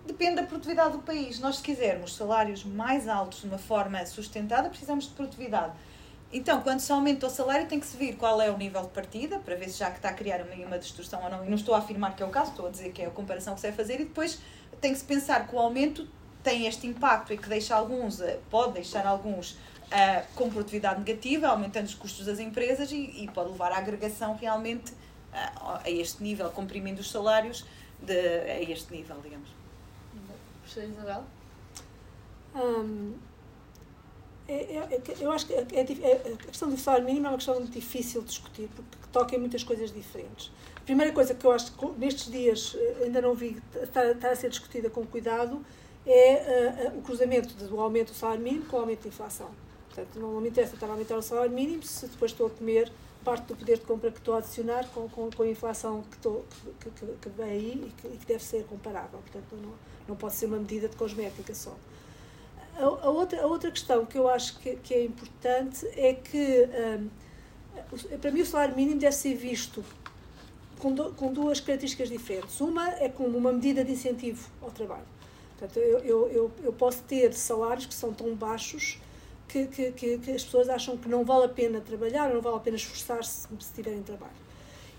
[0.07, 1.39] depende da produtividade do país.
[1.39, 5.73] Nós, se quisermos salários mais altos de uma forma sustentada, precisamos de produtividade.
[6.33, 8.89] Então, quando se aumenta o salário, tem que se vir qual é o nível de
[8.89, 11.45] partida, para ver se já que está a criar uma, uma distorção ou não.
[11.45, 13.11] E não estou a afirmar que é o caso, estou a dizer que é a
[13.11, 14.01] comparação que se vai fazer.
[14.01, 14.41] E depois
[14.81, 16.07] tem que se pensar que o aumento
[16.43, 21.49] tem este impacto e que deixa alguns, eh, pode deixar alguns uh, com produtividade negativa,
[21.49, 26.23] aumentando os custos das empresas e, e pode levar à agregação realmente uh, a este
[26.23, 27.65] nível, comprimindo os salários
[28.01, 29.56] de, a este nível, digamos.
[30.67, 31.25] Professora Isabel?
[32.57, 33.15] Hum,
[34.49, 37.63] é, é, é eu acho que é, a questão do salário mínimo é uma questão
[37.65, 40.51] difícil de discutir, porque toca em muitas coisas diferentes.
[40.77, 44.37] A primeira coisa que eu acho que nestes dias eh, ainda não vi estar, a
[44.37, 45.65] ser discutida com cuidado
[46.07, 49.51] é uh, o cruzamento do aumento do salário mínimo com o aumento da inflação.
[49.89, 52.93] Portanto, não me interessa estar a aumentar o salário mínimo se depois estou a comer
[53.25, 56.17] parte do poder de compra que estou a adicionar com, com, com a inflação que,
[56.17, 56.45] estou,
[56.81, 59.19] que, que, que vem aí e que, e que, deve ser comparável.
[59.19, 59.73] Portanto, não,
[60.09, 61.75] não pode ser uma medida de cosmética só.
[62.79, 66.69] A, a outra, a outra questão que eu acho que, que é importante é que,
[67.01, 69.85] um, para mim, o salário mínimo deve ser visto
[70.79, 72.61] com, do, com duas características diferentes.
[72.61, 75.07] Uma é como uma medida de incentivo ao trabalho.
[75.59, 78.99] Portanto, eu, eu, eu, eu posso ter salários que são tão baixos
[79.49, 82.57] que, que, que, que, as pessoas acham que não vale a pena trabalhar, não vale
[82.57, 84.47] a pena esforçar-se se tiverem trabalho.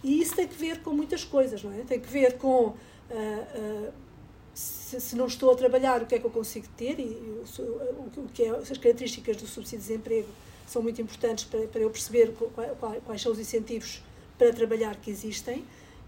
[0.04, 1.82] E isso tem que ver com muitas coisas, não é?
[1.82, 2.76] Tem que ver com uh,
[3.12, 3.94] uh,
[4.58, 7.44] se, se, não estou a trabalhar, o que é que eu consigo ter e, o,
[7.62, 10.28] o, que é, as características do subsídio de desemprego
[10.66, 14.02] são muito importantes para, para eu perceber quais, quais são os incentivos
[14.36, 15.64] para trabalhar que existem.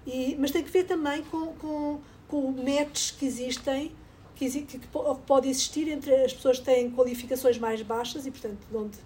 [0.05, 3.91] E, mas tem que ver também com, com, com matches que existem
[4.35, 4.87] que, que, que,
[5.27, 8.97] pode existir entre as pessoas que têm qualificações mais baixas e, portanto, onde,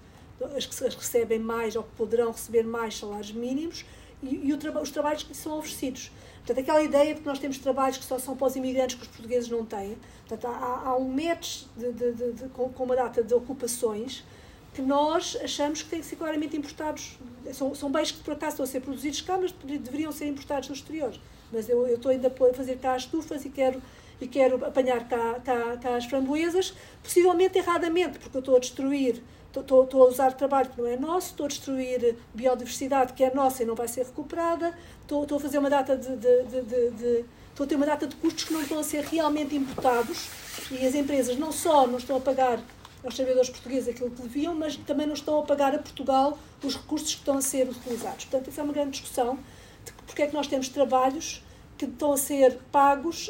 [0.56, 3.84] as que recebem mais ou que poderão receber mais salários mínimos
[4.22, 6.12] e, e o, os trabalhos que lhes são oferecidos.
[6.46, 9.04] Portanto, aquela ideia de que nós temos trabalhos que só são para os imigrantes que
[9.04, 9.98] os portugueses não têm.
[10.28, 14.24] Portanto, há, há um match de, de, de, com, com uma data de ocupações
[14.74, 17.18] que nós achamos que têm que ser claramente importados.
[17.54, 20.68] São, são bens que, por acaso, estão a ser produzidos cá, mas deveriam ser importados
[20.68, 21.14] no exterior.
[21.52, 23.82] Mas eu, eu estou ainda a fazer cá as estufas e quero
[24.20, 29.22] e quero apanhar cá, cá, cá as framboesas, possivelmente erradamente, porque eu estou a destruir,
[29.62, 33.34] estou, estou a usar trabalho que não é nosso, estou a destruir biodiversidade que é
[33.34, 36.92] nossa e não vai ser recuperada, estou, estou a fazer uma data de, de, de,
[36.92, 40.30] de, estou a ter uma data de custos que não estão a ser realmente imputados
[40.72, 42.60] e as empresas não só não estão a pagar
[43.04, 46.76] aos trabalhadores portugueses aquilo que deviam, mas também não estão a pagar a Portugal os
[46.76, 48.26] recursos que estão a ser utilizados.
[48.26, 49.38] Portanto, essa é uma grande discussão
[49.84, 51.44] de porque é que nós temos trabalhos
[51.78, 53.30] que estão a ser pagos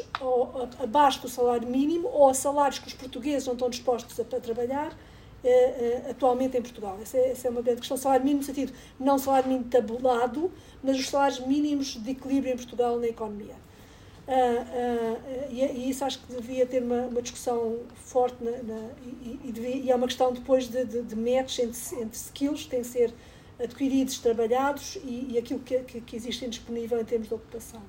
[0.80, 4.40] abaixo do salário mínimo ou a salários que os portugueses não estão dispostos a, a
[4.40, 4.96] trabalhar
[5.46, 6.98] eh, atualmente em Portugal.
[7.02, 7.96] Essa é, essa é, uma grande questão.
[7.96, 10.50] Salário mínimo no sentido, não salário mínimo tabulado,
[10.82, 13.54] mas os salários mínimos de equilíbrio em Portugal na economia.
[14.26, 18.88] Uh, uh, e, e, isso acho que devia ter uma, uma discussão forte na, na,
[19.22, 22.62] e, e, devia, e, é uma questão depois de, de, de match entre, entre skills
[22.62, 23.12] que têm que ser
[23.62, 27.82] adquiridos, trabalhados e, aquilo que, que, que disponível em termos de ocupação.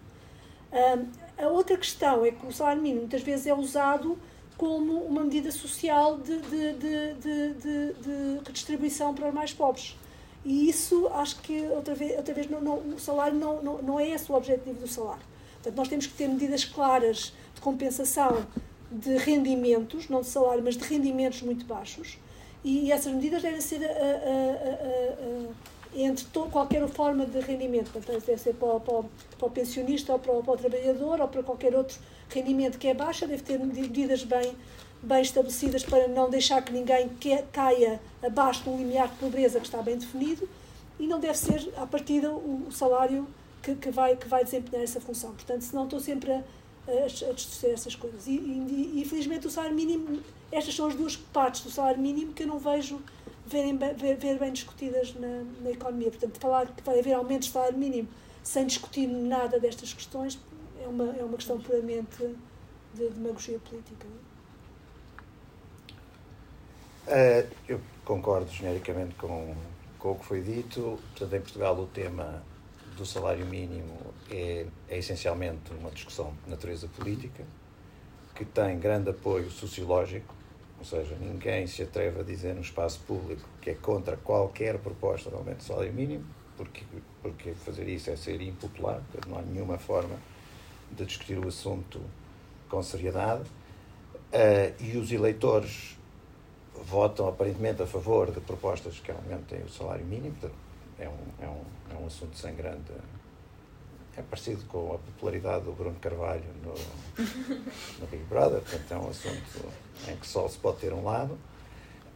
[0.73, 1.07] Um,
[1.41, 4.17] a outra questão é que o salário mínimo muitas vezes é usado
[4.57, 9.97] como uma medida social de, de, de, de, redistribuição para os mais pobres.
[10.45, 13.99] E isso, acho que, outra vez, outra vez não, não, o salário não, não, não
[13.99, 15.23] é esse o objetivo do salário.
[15.55, 18.45] Portanto, nós temos que ter medidas claras de compensação
[18.91, 22.17] de rendimentos, não de salário, mas de rendimentos muito baixos.
[22.63, 28.25] E essas medidas devem ser a, a, a, entre to, qualquer forma de rendimento, portanto,
[28.25, 29.03] deve ser para, para,
[29.37, 31.97] para o pensionista ou para, para, o trabalhador ou para qualquer outro
[32.29, 34.55] rendimento que é baixa, deve ter medidas bem,
[35.01, 39.59] bem estabelecidas para não deixar que ninguém que, caia abaixo de um limiar de pobreza
[39.59, 40.47] que está bem definido
[40.99, 43.27] e não deve ser, à partida, o, salário
[43.61, 45.31] que, que, vai, que vai desempenhar essa função.
[45.31, 46.43] Portanto, senão estou sempre a,
[46.87, 48.27] a, a distorcer essas coisas.
[48.27, 52.33] E, e, e, infelizmente, o salário mínimo, estas são as duas partes do salário mínimo
[52.33, 53.01] que eu não vejo
[53.45, 56.09] verem, ver, ver bem discutidas na, na economia.
[56.09, 58.07] Portanto, falar que vai haver aumentos de salário mínimo
[58.43, 60.39] sem discutir nada destas questões
[60.85, 62.35] é uma, é uma questão puramente
[62.93, 64.07] de demagogia política.
[67.07, 69.55] Uh, eu concordo genericamente com,
[69.99, 70.99] com o que foi dito.
[71.11, 72.43] Portanto, em Portugal, o tema
[72.95, 73.97] do salário mínimo
[74.31, 77.43] é, é essencialmente uma discussão de natureza política,
[78.33, 80.33] que tem grande apoio sociológico
[80.77, 85.29] ou seja, ninguém se atreve a dizer no espaço público que é contra qualquer proposta
[85.29, 86.25] de aumento do salário mínimo,
[86.57, 86.83] porque,
[87.21, 90.15] porque fazer isso é ser impopular, não há nenhuma forma
[90.95, 92.01] de discutir o assunto
[92.69, 93.43] com seriedade.
[93.43, 95.97] Uh, e os eleitores
[96.83, 100.35] votam aparentemente a favor de propostas que aumentem o salário mínimo,
[100.99, 101.61] é um, é um,
[101.95, 102.91] é um assunto sem grande
[104.17, 106.73] é parecido com a popularidade do Bruno Carvalho no,
[107.99, 109.73] no Big Brother, portanto é um assunto
[110.07, 111.37] em que só se pode ter um lado.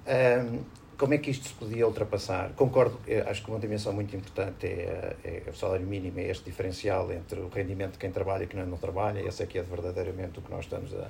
[0.08, 0.64] Um,
[1.00, 2.52] como é que isto se podia ultrapassar?
[2.58, 7.10] Concordo, acho que uma dimensão muito importante é, é, o salário mínimo, é este diferencial
[7.14, 10.42] entre o rendimento de quem trabalha e quem não trabalha, esse aqui é verdadeiramente o
[10.42, 11.08] que nós estamos a,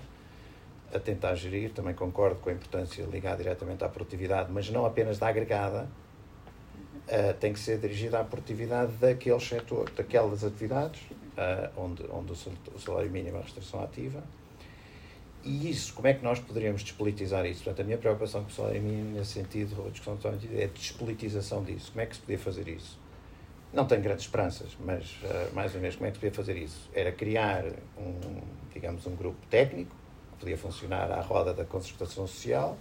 [0.93, 1.71] a tentar gerir.
[1.73, 5.89] Também concordo com a importância de ligar diretamente à produtividade, mas não apenas da agregada,
[7.07, 12.79] uh, tem que ser dirigida à produtividade daquele setor, daquelas atividades uh, onde, onde o
[12.79, 14.23] salário mínimo é a restrição ativa.
[15.43, 17.63] E isso, como é que nós poderíamos despolitizar isso?
[17.63, 20.17] Portanto, a minha preocupação o salário mínimo, nesse sentido, a discussão
[20.53, 21.91] é a despolitização disso.
[21.91, 22.99] Como é que se podia fazer isso?
[23.71, 26.57] Não tenho grandes esperanças, mas, uh, mais ou menos, como é que se podia fazer
[26.57, 26.89] isso?
[26.93, 27.63] Era criar
[27.97, 28.41] um,
[28.73, 29.95] digamos, um grupo técnico,
[30.33, 32.77] que podia funcionar à roda da concertação social,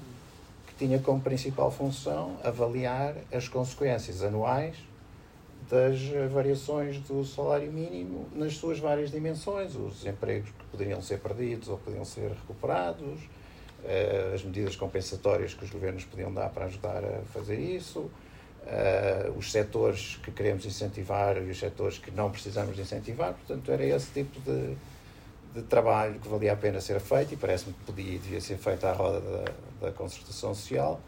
[0.78, 4.76] tinha como principal função avaliar as consequências anuais
[5.68, 6.00] das
[6.32, 11.78] variações do salário mínimo nas suas várias dimensões, os empregos que poderiam ser perdidos ou
[11.78, 13.20] podiam ser recuperados,
[13.84, 18.10] eh, as medidas compensatórias que os governos podiam dar para ajudar a fazer isso,
[18.66, 23.34] eh, os setores que queremos incentivar e os setores que não precisamos de incentivar.
[23.34, 24.76] Portanto, era esse tipo de,
[25.54, 28.58] de trabalho que valia a pena ser feito e parece-me que podia e devia ser
[28.58, 31.00] feito à roda da, da concertação social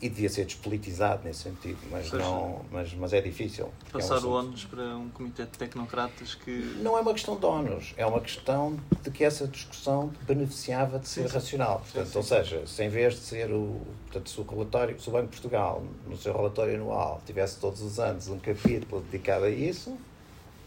[0.00, 3.70] e devia ser despolitizado nesse sentido, mas, seja, não, mas, mas é difícil.
[3.78, 6.50] porque é um Passar o ónus para um comitê de tecnocratas que.
[6.82, 11.08] Não é uma questão de ónus, é uma questão de que essa discussão beneficiava de
[11.08, 11.34] ser Sim, sim.
[11.34, 11.80] racional.
[11.80, 12.18] Portanto, sim.
[12.18, 15.26] Ou seja, se em vez de ser o, portanto, se o relatório, se o Banco
[15.26, 19.96] de Portugal, no seu relatório anual, tivesse todos os anos um capítulo dedicado a isso,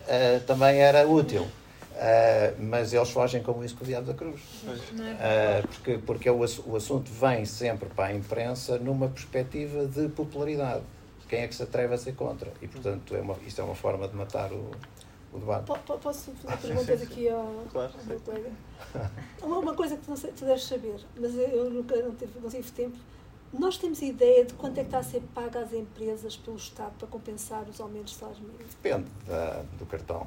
[0.08, 1.48] eh, também era útil.
[2.02, 4.40] Eh, mas eles fogem como isso com o diabo da cruz.
[4.66, 5.64] É?
[5.64, 10.08] Uh, porque porque o, ass- o assunto vem sempre para a imprensa numa perspectiva de
[10.08, 10.82] popularidade.
[11.28, 12.54] Quem é que se atreve a ser contra?
[12.62, 14.72] E, portanto, é uma, isto é uma forma de matar o,
[15.34, 15.66] o debate.
[15.66, 18.50] Po- Posso fazer perguntas aqui ao, Claro, ao meu colega?
[19.44, 22.16] Uma, uma coisa que tu, não sei, tu deves saber, mas eu- eu nunca não
[22.16, 22.96] tive, não tive tempo.
[23.52, 26.94] Nós temos ideia de quanto é que está a ser paga às empresas pelo Estado
[26.98, 28.74] para compensar os aumentos de salários mínimos?
[28.82, 30.26] Depende da- do cartão.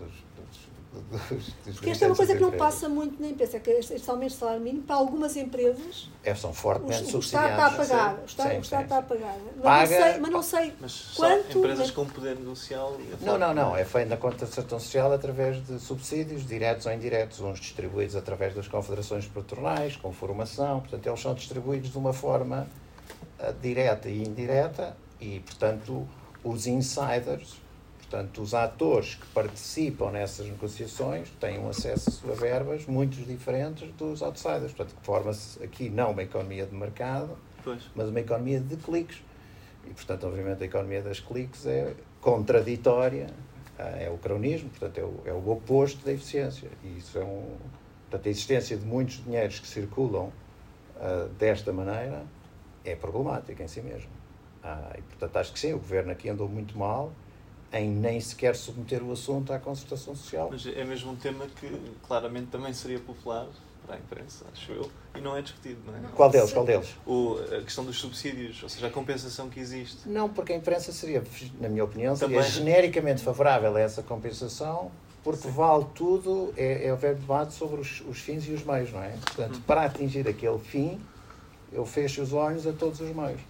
[0.00, 0.71] Dos, dos,
[1.10, 3.90] dos, Porque esta é uma coisa que não passa muito na imprensa, é que estes
[3.92, 6.08] estes aumentos de salário mínimo, para algumas empresas.
[6.22, 7.88] É, são o, fortemente o Estado está a subsidiados.
[7.88, 8.14] pagar.
[8.22, 9.36] O Estado, Sim, o Estado está a pagar.
[9.56, 11.58] Mas, Paga- não sei, mas não sei Mas Quanto?
[11.58, 12.96] empresas Mas- com poder negocial.
[13.20, 13.62] a Não, não, não.
[13.64, 18.54] forma- É feito na concertação social através de subsídios, diretos ou indiretos, uns distribuídos através
[18.54, 20.80] das confederações patronais, com formação.
[20.80, 22.66] Portanto, eles são distribuídos de uma forma
[23.38, 26.06] ah, direta e indireta e, portanto,
[26.44, 27.60] os insiders,
[28.12, 34.22] portanto, os atores que participam nessas negociações têm um acesso a verbas muito diferentes dos
[34.22, 34.72] outsiders.
[34.72, 37.82] Portanto, forma-se aqui não uma economia de mercado, Pois.
[37.94, 39.22] mas uma economia de cliques.
[39.86, 43.28] E, portanto, obviamente, a economia das cliques é contraditória,
[43.78, 46.68] é o cronismo, portanto, é o, é o oposto da eficiência.
[46.84, 47.56] E isso é um.
[48.10, 50.30] Portanto, a existência de muitos dinheiros que circulam
[51.00, 52.24] ah, desta maneira
[52.84, 54.10] é problemática em si mesmo.
[54.62, 57.10] Ah, e, portanto, acho que sim, o governo aqui andou muito mal
[57.72, 60.48] em nem sequer submeter o assunto à concertação social.
[60.50, 61.70] Mas é mesmo um tema que
[62.06, 63.46] claramente também seria popular
[63.86, 66.12] para a imprensa, acho eu, e não é discutido, não é?
[66.14, 66.52] Qual deles?
[66.52, 66.94] Qual deles?
[67.06, 70.08] O, a questão dos subsídios, ou seja, a compensação que existe.
[70.08, 71.22] Não, porque a imprensa seria,
[71.60, 72.50] na minha opinião, seria Também.
[72.52, 74.92] genericamente favorável a essa compensação,
[75.24, 79.02] porque vale tudo, é, é haver debate sobre os, os fins e os meios, não
[79.02, 79.16] é?
[79.24, 79.62] Portanto, Uhum.
[79.62, 81.00] para atingir aquele fim,
[81.72, 83.40] eu fecho os olhos a todos os meios.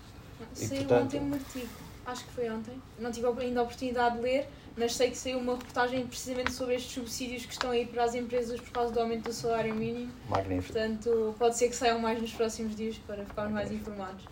[0.55, 1.69] Saiu portanto- ontem um artigo,
[2.07, 2.81] acho que foi ontem.
[2.99, 6.75] Não tive ainda a oportunidade de ler, mas sei que saiu uma reportagem precisamente sobre
[6.75, 10.13] estes subsídios que estão aí para as empresas por causa do aumento do salário mínimo.
[10.29, 10.73] Magnífico.
[10.73, 14.25] Portanto, pode ser que saiam mais nos próximos dias para ficarmos mais informados.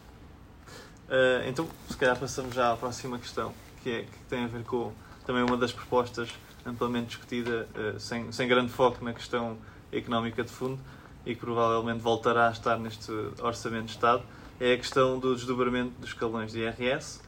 [1.10, 3.52] Ah, então, se calhar passamos já à próxima questão,
[3.82, 4.92] que, é, que tem a ver com
[5.26, 6.30] também uma das propostas
[6.64, 9.58] amplamente discutida, ah, sem, sem grande foco na questão
[9.92, 10.80] económica de fundo,
[11.26, 13.10] e que provavelmente voltará a estar neste
[13.42, 14.22] Orçamento de Estado,
[14.60, 17.20] é a questão do desdobramento dos escalões de IRS,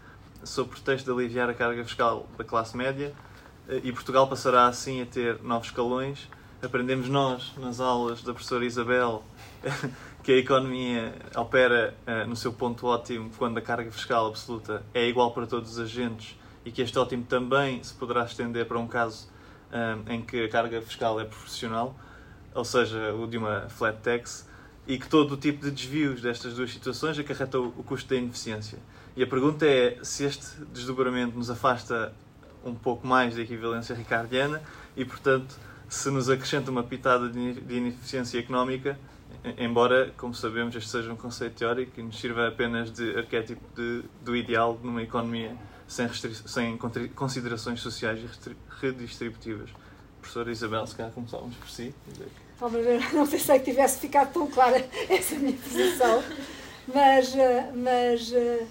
[0.44, 3.12] sob pretexto de aliviar a carga fiscal da classe média,
[3.68, 6.28] ah, e Portugal passará assim a ter novos escalões.
[6.62, 9.24] Aprendemos nós, nas aulas da professora Isabel,
[10.22, 15.04] que a economia opera eh, no seu ponto ótimo quando a carga fiscal absoluta é
[15.08, 18.86] igual para todos os agentes e que este ótimo também se poderá estender para um
[18.86, 19.28] caso
[19.72, 21.96] eh, em que a carga fiscal é proporcional,
[22.54, 24.48] ou seja, o de uma flat tax,
[24.86, 28.78] e que todo o tipo de desvios destas duas situações acarreta o custo da ineficiência.
[29.16, 32.12] E a pergunta é se este desdobramento nos afasta
[32.64, 34.62] um pouco mais da equivalência ricardiana
[34.96, 35.54] e, portanto,
[35.88, 38.98] se nos acrescenta uma pitada de ine- de ineficiência económica,
[39.44, 43.60] em- embora, como sabemos, este seja um conceito teórico e nos sirva apenas de arquétipo
[43.76, 45.54] de, do ideal numa economia
[45.86, 46.08] sem,
[46.46, 46.78] sem
[47.14, 48.20] considerações sociais
[48.80, 49.68] redistributivas.
[50.20, 51.92] Professora Isabel, se calhar começávamos por si.
[52.70, 54.78] ver, não pensei que tivesse ficado tão clara
[55.10, 56.22] essa minha posição,
[56.94, 58.66] mas, eh, mas, eh,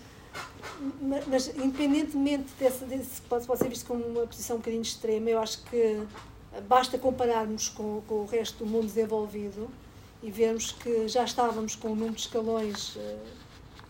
[1.28, 5.40] mas independentemente desse, desse pode, pode ser visto como uma posição um bocadinho extrema, eu
[5.40, 6.02] acho que
[6.68, 9.70] basta compararmos com, com o resto do mundo desenvolvido
[10.22, 12.98] e vermos que já estávamos com um número de escalões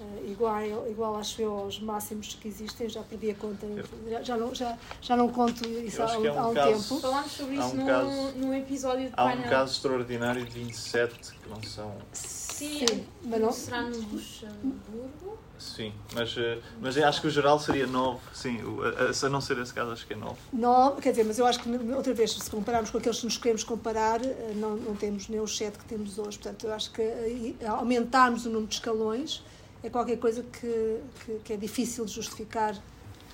[0.01, 3.67] eh, igual, igual acho eu aos máximos que existem, já perdi a conta,
[4.09, 6.89] já, já, não, já, já não conto isso Eu há, é um há um caso-
[6.89, 7.01] tempo.
[7.01, 10.51] Falámos sobre Há isso um num, caso- num episódio de Há um caso extraordinário de
[10.51, 11.95] 27 que não são.
[12.13, 15.37] Sim, Sim, mas não- será no Luxemburgo?
[15.57, 18.19] Sim, mas, eh, mas eu acho que o geral seria 9.
[18.33, 18.59] Sim,
[18.99, 20.35] a, a, se a não ser esse caso, acho que é 9.
[20.51, 23.37] Não, quer dizer, mas eu acho que, outra vez, se compararmos com aqueles que nos
[23.37, 26.39] queremos comparar, eh, não, não temos nem os sete que temos hoje.
[26.39, 29.43] Portanto, eu acho que aumentarmos o número de escalões
[29.83, 32.75] é qualquer coisa que, que, que é difícil de justificar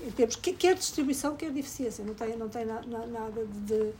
[0.05, 2.03] em termos, que- quer de distribuição, quer de eficiência.
[2.05, 3.91] Não tem, não tem na- na- nada de,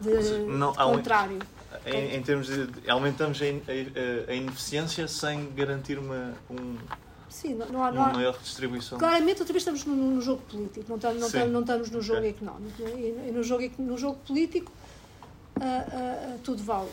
[0.00, 1.38] de, seja, não- um- contrário.
[1.84, 2.66] Em, em termos de.
[2.66, 6.76] de- aumentamos a, in- a- a ineficiência sem garantir uma, um,
[7.28, 7.92] Sim, não, não há.
[7.92, 8.98] Não há maior redistribuição.
[8.98, 12.00] Claramente, outra vez estamos no, no jogo político, não estamos, não estamos, não estamos no
[12.00, 12.30] jogo Ok.
[12.30, 12.82] económico.
[12.82, 14.72] E, e no, jogo, no jogo político,
[15.58, 15.60] uh,
[16.34, 16.88] uh, tudo vale.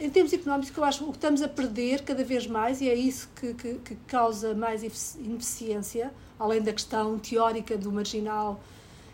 [0.00, 2.88] Em termos económicos, eu acho que o que estamos a perder cada vez mais, e
[2.88, 4.82] é isso que, que, que causa mais
[5.16, 8.60] ineficiência, além da questão teórica do marginal,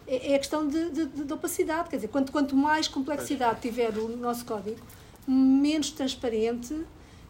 [0.07, 1.89] é, é a questão de, de, de, opacidade.
[1.89, 4.79] Quer dizer, quanto, quanto mais complexidade tiver o nosso código,
[5.27, 6.85] menos transparente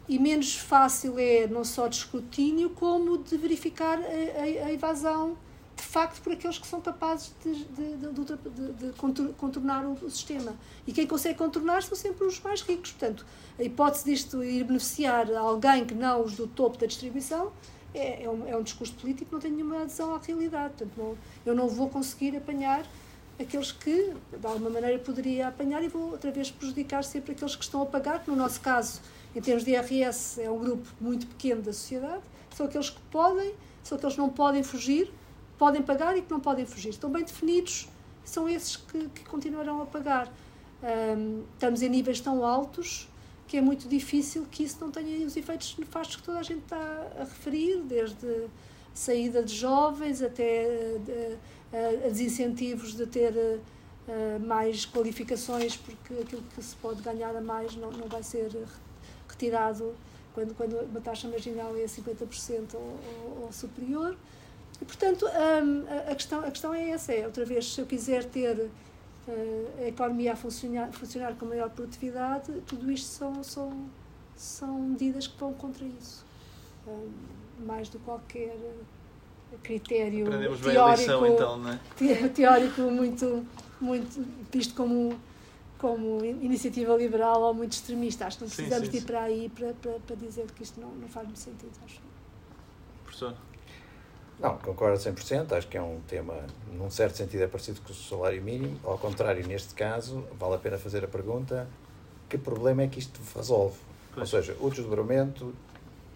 [0.07, 5.37] e menos fácil é não só de escrutínio, como de verificar a, a, a evasão
[5.75, 10.55] de facto por aqueles que são capazes de, de, de, de, contornar o, sistema.
[10.85, 12.91] E quem consegue contornar são sempre os mais ricos.
[12.91, 13.25] Portanto,
[13.57, 17.51] a hipótese disto ir beneficiar alguém que não os do topo da distribuição
[17.93, 20.73] é, é, um, é um discurso político que não tem nenhuma adesão à realidade.
[20.77, 22.85] Portanto, não, eu não vou conseguir apanhar
[23.39, 27.63] aqueles que, de alguma maneira, poderia apanhar e vou outra vez prejudicar sempre aqueles que
[27.63, 29.01] estão a pagar, que no nosso caso,
[29.35, 32.21] em termos de IRS, é um grupo muito pequeno da sociedade,
[32.55, 33.53] são aqueles que podem,
[33.83, 35.11] são aqueles que não podem fugir,
[35.57, 36.89] podem pagar e que não podem fugir.
[36.89, 37.87] Estão bem definidos,
[38.23, 40.31] são esses que, que continuarão a pagar.
[40.83, 43.09] Um, estamos em níveis tão altos
[43.47, 46.63] que é muito difícil que isso não tenha os efeitos nefastos que toda a gente
[46.63, 48.47] está a referir, desde
[48.93, 51.37] saída de jovens até de,
[52.05, 57.75] a desincentivos de ter uh, mais qualificações, porque aquilo que se pode ganhar a mais
[57.75, 58.51] não, não vai ser
[59.27, 59.93] retirado
[60.33, 64.15] quando, quando uma taxa marginal é 50% ou, ou, ou superior.
[64.83, 68.25] E, portanto, a, a, questão, a questão é essa: é, outra vez, se eu quiser
[68.25, 73.85] ter uh, a economia a funcionar, funcionar com maior produtividade, tudo isto são, são,
[74.35, 76.25] são medidas que vão contra isso.
[76.85, 78.57] Um, mais do que qualquer
[79.61, 82.27] critério Aprendemos teórico, lição, então, não é?
[82.27, 83.47] teórico muito,
[83.79, 85.17] muito visto como
[85.77, 88.25] como iniciativa liberal ou muito extremista.
[88.25, 90.63] Acho que não precisamos sim, sim, de ir para aí para, para, para dizer que
[90.63, 91.71] isto não, não faz muito sentido.
[91.85, 92.01] Acho.
[93.03, 93.35] Professor?
[94.43, 95.53] Não, concordo 100%.
[95.53, 96.35] Acho que é um tema,
[96.73, 98.77] num certo sentido, é parecido com o salário mínimo.
[98.83, 101.65] Ao contrário, neste caso, vale a pena fazer a pergunta:
[102.27, 103.77] que problema é que isto resolve?
[104.17, 105.55] Ou seja, o desdobramento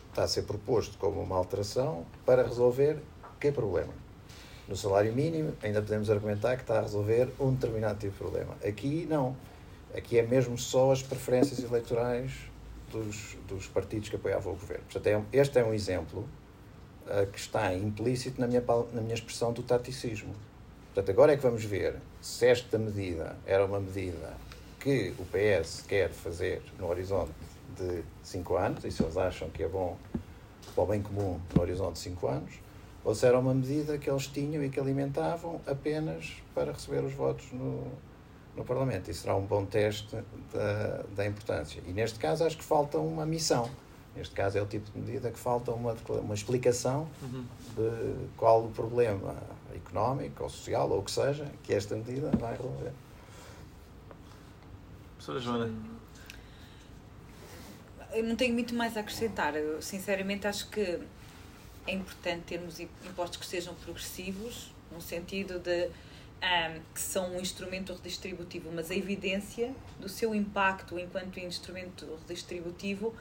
[0.10, 2.98] está a ser proposto como uma alteração para resolver
[3.40, 3.94] que problema?
[4.68, 8.58] No salário mínimo, ainda podemos argumentar que está a resolver um determinado tipo de problema.
[8.62, 9.38] Aqui, não.
[9.96, 12.34] Aqui é mesmo só as preferências eleitorais
[12.92, 14.84] dos, dos partidos que apoiavam o governo.
[14.92, 16.28] Portanto, é, este é um exemplo
[17.32, 20.34] que está implícito na minha, na minha expressão do taticismo.
[20.94, 24.34] Portanto, agora é que vamos ver se esta medida era uma medida
[24.80, 27.32] que o PS quer fazer no horizonte
[27.78, 29.98] de 5 anos, e se eles acham que é bom
[30.74, 32.54] para o bem comum no horizonte de 5 anos,
[33.04, 37.14] ou se era uma medida que eles tinham e que alimentavam apenas para receber os
[37.14, 37.88] votos no,
[38.56, 39.10] no Parlamento.
[39.10, 40.18] Isso será um bom teste
[40.52, 41.82] da, da importância.
[41.88, 43.70] E neste caso acho que falta uma missão.
[44.18, 47.46] Neste caso é o tipo de medida que falta uma, uma explicação uhum.
[47.76, 49.36] de qual o problema
[49.76, 52.92] económico ou social ou o que seja que esta medida vai resolver.
[55.18, 55.74] Professora Joana.
[58.12, 59.56] Eu não tenho muito mais a acrescentar.
[59.56, 61.00] Eu, sinceramente, acho que
[61.86, 67.94] é importante termos impostos que sejam progressivos, no sentido de um, que são um instrumento
[67.94, 73.14] redistributivo, mas a evidência do seu impacto enquanto instrumento redistributivo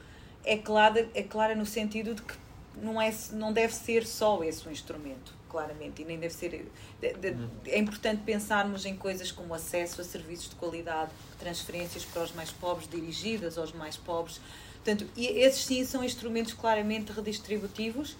[0.47, 2.34] é clara, é clara no sentido de que
[2.80, 6.70] não, é, não deve ser só esse o instrumento, claramente, e nem deve ser.
[7.01, 7.51] De, de, uhum.
[7.66, 12.51] é importante pensarmos em coisas como acesso a serviços de qualidade, transferências para os mais
[12.51, 14.40] pobres dirigidas aos mais pobres.
[14.76, 18.16] Portanto, esses sim são instrumentos claramente redistributivos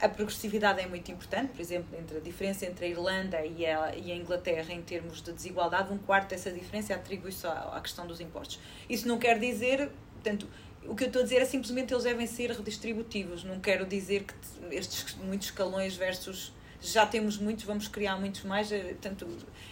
[0.00, 3.94] a progressividade é muito importante, por exemplo, entre a diferença entre a Irlanda e a,
[3.96, 8.06] e a Inglaterra em termos de desigualdade, um quarto dessa diferença atribui-se à, à questão
[8.06, 8.58] dos impostos.
[8.88, 10.48] Isso não quer dizer, portanto,
[10.86, 13.44] o que eu estou a dizer é simplesmente eles devem ser redistributivos.
[13.44, 14.34] Não quero dizer que
[14.74, 18.70] estes muitos escalões versus já temos muitos, vamos criar muitos mais.
[18.70, 19.26] Eh, portanto,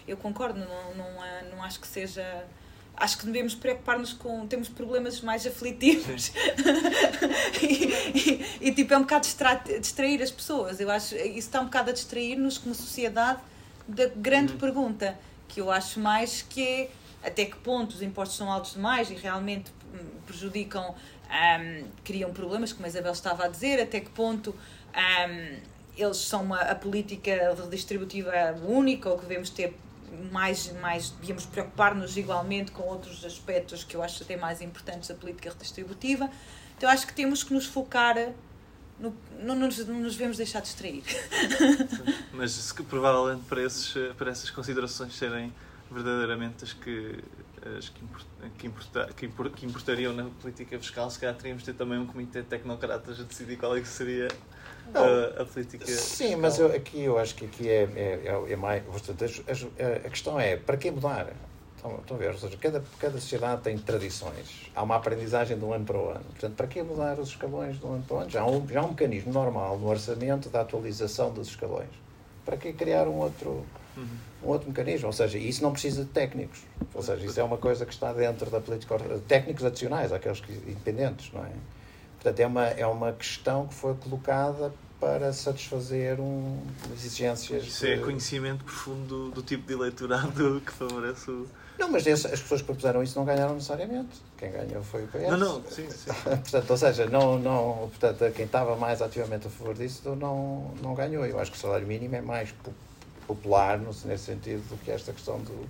[0.09, 2.47] eu concordo, não, não, não acho que seja
[2.97, 4.47] acho que devemos preocupar-nos com.
[4.47, 6.33] temos problemas mais aflitivos
[7.63, 7.67] e,
[8.15, 10.81] e, e, tipo é um bocado distrair, distrair as pessoas.
[10.81, 13.41] Eu acho isso está um bocado a distrair-nos como sociedade
[13.89, 14.59] da grande uhum.
[14.59, 16.91] pergunta que eu acho mais que é
[17.23, 19.71] até que ponto os impostos são altos demais e realmente
[20.27, 25.57] prejudicam, um, criam problemas, como a Isabel estava a dizer, até que ponto um,
[25.97, 28.33] eles são uma, a política redistributiva
[28.67, 29.77] única ou que devemos ter
[30.31, 35.15] mais, mais devíamos preocupar-nos igualmente com outros aspectos que eu acho até mais importantes da
[35.15, 36.31] política redistributiva.
[36.77, 38.17] Então acho que temos que nos focar
[38.99, 41.03] no, não, nos, não nos devemos deixar distrair.
[42.33, 45.53] Mas provavelmente para, esses, para essas considerações serem
[45.91, 47.19] verdadeiramente as que,
[47.79, 48.01] as que,
[48.59, 52.07] que, importa, que, que importariam na política fiscal, se calhar teríamos de ter também um
[52.07, 54.29] comitê de tecnocratas a decidir qual é que seria
[54.95, 55.87] a, a, política.
[55.87, 56.41] Sim, fiscal.
[56.41, 58.83] mas eu, aqui eu acho que aqui é, é, é, é mais.
[58.83, 61.33] A, a, questão é para que mudar?
[61.77, 62.31] Estão, estão a ver?
[62.31, 64.71] Ou seja, cada, cada sociedade tem tradições.
[64.75, 66.25] Há uma aprendizagem de um ano para o ano.
[66.25, 68.31] Portanto, para que mudar os escalões de um ano para o ano?
[68.31, 71.91] Já há um, já há um mecanismo normal no orçamento da atualização dos escalões.
[72.45, 73.65] Para que criar um outro,
[73.97, 75.07] um outro mecanismo?
[75.07, 76.61] Ou seja, isso não precisa de técnicos.
[76.95, 78.97] Ou seja, isso é uma coisa que está dentro da política.
[79.27, 81.53] Técnicos adicionais, aqueles que, independentes, não é?
[82.15, 84.73] Portanto, é uma, é uma questão que foi colocada
[85.03, 86.61] para satisfazer um,
[86.95, 87.65] exigências.
[87.65, 88.01] Isso é de...
[88.01, 91.49] é conhecimento profundo do, do, tipo de eleitorado que favorece o.
[91.77, 94.23] Não, mas esse, as pessoas que propuseram isso não ganharam necessariamente.
[94.39, 95.31] Quem ganhou foi o PS.
[95.31, 96.11] Não, não, sim, sim.
[96.23, 100.95] portanto, ou seja, não, não, portanto, quem estava mais ativamente a favor disso não, não
[100.95, 101.27] ganhou.
[101.27, 102.53] Eu acho que o salário mínimo é mais
[103.27, 105.69] popular nesse sentido do que esta questão do,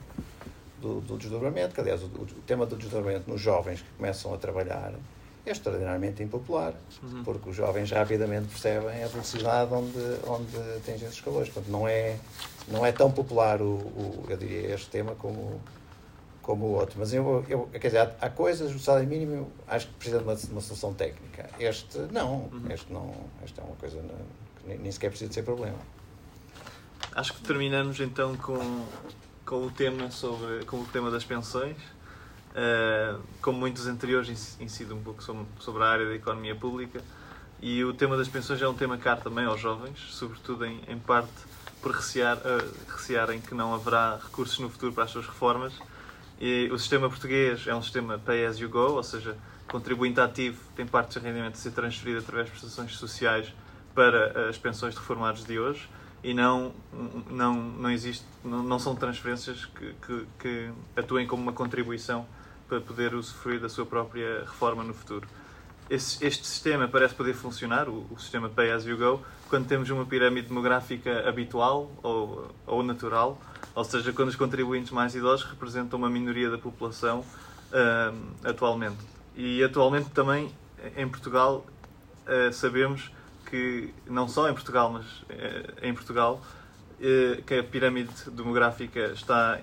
[0.81, 1.75] do, do desdobramento.
[1.75, 4.93] Que, aliás, o, o tema do desdobramento nos jovens que começam a trabalhar
[5.45, 6.73] é extraordinariamente impopular,
[7.03, 7.25] uhum.
[7.25, 11.49] porque os jovens rapidamente percebem a velocidade onde, onde atingem esses escalões.
[11.49, 12.17] Portanto, não é,
[12.69, 15.61] não é tão popular, o, o, eu diria, este tema como,
[16.43, 16.97] como o outro.
[16.99, 20.25] Mas eu, eu, quer dizer, há, há coisas, o salário mínimo, acho que precisa de
[20.25, 21.51] uma, uma solução técnica.
[21.59, 22.49] Este, não.
[22.53, 22.71] Uhum.
[22.71, 23.13] Este, não.
[23.45, 25.79] este é uma coisa que nem, nem sequer precisa ser problema.
[27.15, 28.87] Acho que terminamos então com,
[29.45, 31.77] com o tema sobre com o tema das pensões.
[32.53, 37.01] Uh, como muitos anteriores, incide um pouco sobre a área da economia pública.
[37.61, 40.99] E o tema das pensões é um tema caro também aos jovens, sobretudo em, em
[40.99, 41.33] parte
[41.81, 45.73] por recear, uh, recearem que não haverá recursos no futuro para as suas reformas.
[46.41, 49.37] E o sistema português é um sistema pay as you go, ou seja,
[49.69, 53.53] contribuinte ativo tem parte do rendimento a ser transferido através de prestações sociais
[53.95, 55.89] para as pensões de reformados de hoje
[56.23, 56.73] e não,
[57.31, 62.27] não, não, existe, não, não são transferências que, que, que atuem como uma contribuição
[62.69, 65.27] para poder usufruir da sua própria reforma no futuro.
[65.91, 69.91] Este, este sistema parece poder funcionar, o, o, sistema Pay As You Go, quando temos
[69.91, 73.39] uma pirâmide demográfica habitual ou, ou natural,
[73.75, 78.99] ou seja, quando os contribuintes mais idosos representam uma minoria da população uh, atualmente.
[79.37, 80.51] E atualmente também
[80.97, 81.67] em Portugal
[82.27, 83.11] uh, sabemos
[83.53, 86.41] que, não só em Portugal, mas uh, em Portugal,
[87.47, 89.61] que a pirâmide demográfica está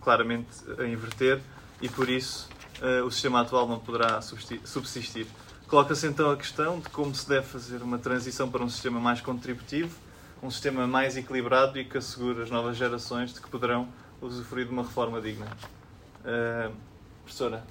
[0.00, 1.40] claramente a inverter
[1.80, 2.48] e por isso
[2.80, 5.26] uh, o sistema atual não poderá subsistir.
[5.66, 9.20] Coloca-se então a questão de como se deve fazer uma transição para um sistema mais
[9.20, 9.96] contributivo,
[10.42, 13.88] um sistema mais equilibrado e que assegure as novas gerações de que poderão
[14.20, 15.46] usufruir de uma reforma digna.
[16.24, 16.72] Uh,
[17.24, 17.64] professora,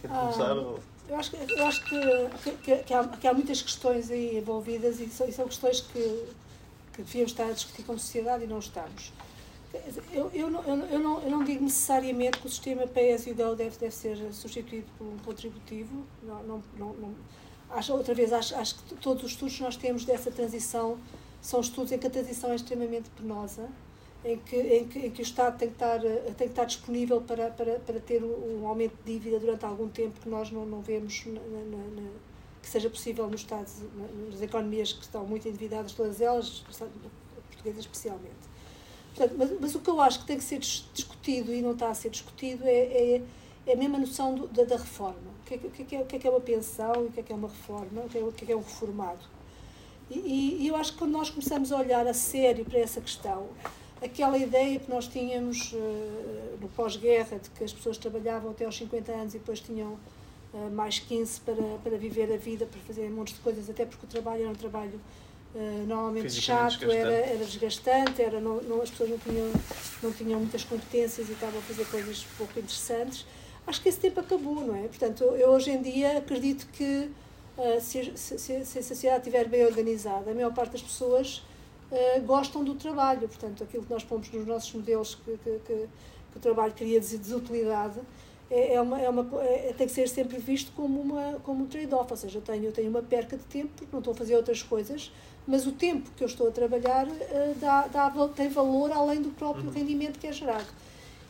[0.00, 0.52] quer ah, começar?
[0.52, 0.80] ou...
[1.08, 5.00] Eu acho, que, eu acho que, que, que, há, que há muitas questões aí envolvidas
[5.00, 6.28] e são, e são questões que,
[6.94, 9.12] que devíamos estar a discutir como sociedade e não estamos.
[10.12, 13.54] Eu, eu, não, eu, não, eu não digo necessariamente que o sistema PS e deve,
[13.54, 16.04] deve ser substituído por um contributivo.
[16.22, 17.14] Não, não, não, não.
[17.70, 20.98] Acho, outra vez, acho, acho que todos os estudos que nós temos dessa transição
[21.40, 23.68] são estudos em que a transição é extremamente penosa,
[24.24, 27.20] em que, em que, em que o Estado tem que estar, tem que estar disponível
[27.20, 30.80] para, para, para ter um aumento de dívida durante algum tempo que nós não, não
[30.80, 32.10] vemos na, na, na,
[32.62, 33.74] que seja possível nos Estados,
[34.30, 36.62] nas economias que estão muito endividadas, todas elas,
[37.50, 38.52] portuguesas especialmente.
[39.14, 41.90] Portanto, mas, mas, o que eu acho que tem que ser discutido e não está
[41.90, 43.22] a ser discutido é, é,
[43.66, 45.32] é a mesma noção do, da, da, reforma.
[45.40, 47.32] O que, é, o, que é, que é uma pensão e o que é, que
[47.32, 49.24] é uma reforma, o que é, o que é um reformado.
[50.10, 53.48] E, e, eu acho que quando nós começamos a olhar a sério para essa questão,
[54.04, 58.76] aquela ideia que nós tínhamos uh, no pós-guerra, de que as pessoas trabalhavam até aos
[58.76, 59.98] 50 anos e depois tinham
[60.52, 63.86] uh, mais 15 para, para viver a vida, para fazer um monte de coisas, até
[63.86, 65.00] porque o trabalho era um trabalho
[65.54, 66.96] Uh, normalmente chato, desgastante.
[66.96, 69.52] Era, era desgastante, era, não, não, as pessoas não tinham,
[70.02, 73.26] não tinham muitas competências e estavam a fazer coisas pouco interessantes.
[73.66, 74.88] Acho que esse tempo acabou, não é?
[74.88, 77.10] Portanto, eu hoje em dia acredito que
[77.82, 81.42] se, se, se, a sociedade estiver bem organizada, a maior parte das pessoas
[81.92, 83.28] uh, gostam do trabalho.
[83.28, 85.88] Portanto, aquilo que nós pomos nos nossos modelos que, que, que,
[86.32, 88.00] que o trabalho cria desutilidade
[88.50, 91.66] é, é, uma, é uma, é, tem que ser sempre visto como, uma, como um
[91.66, 92.10] trade-off.
[92.10, 94.34] Ou seja, eu tenho, eu tenho uma perca de tempo porque não estou a fazer
[94.36, 95.12] outras coisas
[95.46, 99.30] mas o tempo que eu estou a trabalhar uh, dá, dá, tem valor além do
[99.30, 99.72] próprio uhum.
[99.72, 100.68] rendimento que é gerado.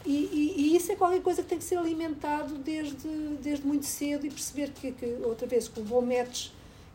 [0.05, 3.09] E, e, e, isso é qualquer coisa que tem que ser alimentado desde,
[3.41, 6.49] desde muito cedo e perceber que, que outra vez, com o bom match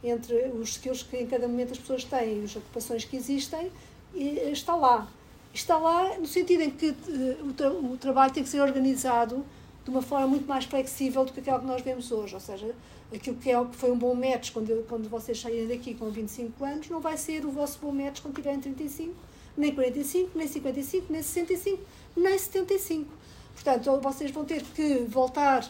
[0.03, 3.71] entre os skills que em cada momento as pessoas têm e as ocupações que existem,
[4.13, 5.07] está lá.
[5.53, 9.43] Está lá no sentido em que uh, o, tra o trabalho tem que ser organizado
[9.83, 12.35] de uma forma muito mais flexível do que aquela que nós vemos hoje.
[12.35, 12.75] Ou seja,
[13.13, 16.63] aquilo que, é, que foi um bom match quando, quando vocês saírem daqui com 25
[16.63, 19.15] anos, não vai ser o vosso bom match quando tiverem 35,
[19.55, 21.83] nem 45, nem 55, nem 65,
[22.15, 23.09] nem 75.
[23.53, 25.67] Portanto, vocês vão ter que voltar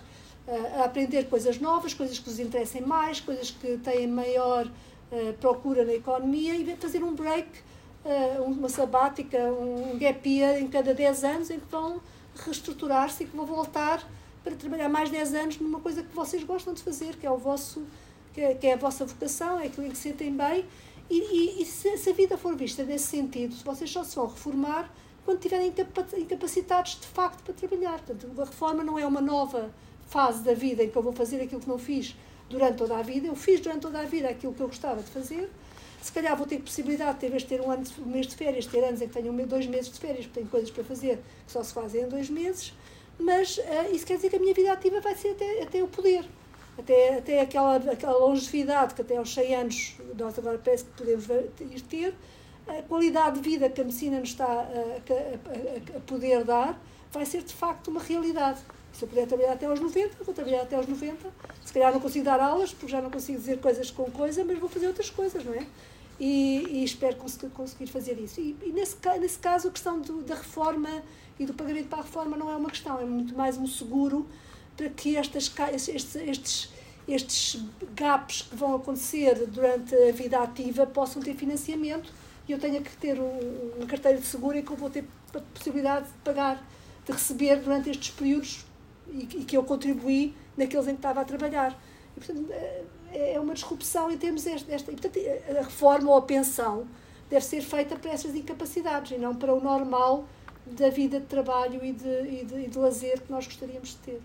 [0.80, 5.84] a aprender coisas novas, coisas que vos interessem mais, coisas que têm maior uh, procura
[5.84, 7.48] na economia e fazer um break,
[8.06, 12.02] uh, uma sabática, um gap year em cada 10 anos em que vão
[12.36, 14.08] reestruturar-se e que vão voltar
[14.44, 17.38] para trabalhar mais 10 anos numa coisa que vocês gostam de fazer, que é o
[17.38, 17.86] vosso
[18.34, 20.64] que é, a vossa vocação, é aquilo em que se sentem bem.
[21.10, 24.28] E, e, e se, se, a vida for vista nesse sentido, vocês só se vão
[24.28, 24.92] reformar
[25.26, 25.74] quando tiverem
[26.18, 28.00] incapacitados de facto para trabalhar.
[28.00, 29.74] Portanto, a reforma não é uma nova
[30.08, 32.16] fase da vida em que eu vou fazer aquilo que não fiz
[32.50, 33.28] durante toda a vida.
[33.28, 35.50] Eu fiz durante toda a vida aquilo que eu gostava de fazer.
[36.02, 38.36] Se calhar vou ter possibilidade, de, em vez de ter um, ano, um mês de
[38.36, 41.18] férias, ter anos em que tenho dois meses de férias, porque tenho coisas para fazer
[41.46, 42.74] que só se fazem em dois meses.
[43.20, 45.88] Mas uh, isso quer dizer que a minha vida ativa vai ser até, até o
[45.88, 46.24] poder.
[46.78, 51.26] Até, até aquela, aquela longevidade que até aos 100 anos nós agora parece que podemos
[51.60, 52.16] ir ter.
[52.68, 56.80] A qualidade de vida que a medicina nos está a, a, a, a poder dar
[57.12, 58.60] vai ser de facto uma realidade.
[58.98, 61.30] Se eu puder trabalhar até aos 90, vou trabalhar até aos 90.
[61.64, 64.58] Se calhar não consigo dar aulas, porque já não consigo dizer coisas com coisa, mas
[64.58, 65.68] vou fazer outras coisas, não é?
[66.20, 68.42] E, e espero conseguir, fazer isso.
[68.42, 71.04] E, e, nesse, nesse caso, a questão do, da reforma
[71.38, 74.28] e do pagamento para a reforma não é uma questão, é muito mais um seguro
[74.76, 75.54] para que estas,
[75.86, 76.70] estes, estes,
[77.08, 77.62] estes
[77.94, 82.12] gaps que vão acontecer durante a vida ativa possam ter financiamento
[82.48, 85.06] e eu tenha que ter um, uma carteira de seguro em que eu vou ter
[85.36, 86.68] a possibilidade de pagar,
[87.06, 88.66] de receber durante estes períodos
[89.12, 91.78] e, e que eu contribuí naqueles em que estava a trabalhar.
[92.16, 94.92] E, portanto, é, é uma disrupção em termos desta.
[94.92, 96.88] E, portanto, a reforma ou a pensão
[97.30, 100.28] deve ser feita para essas incapacidades e não para o normal
[100.66, 103.98] da vida de trabalho e de, e de, e de lazer que nós gostaríamos de
[103.98, 104.22] ter.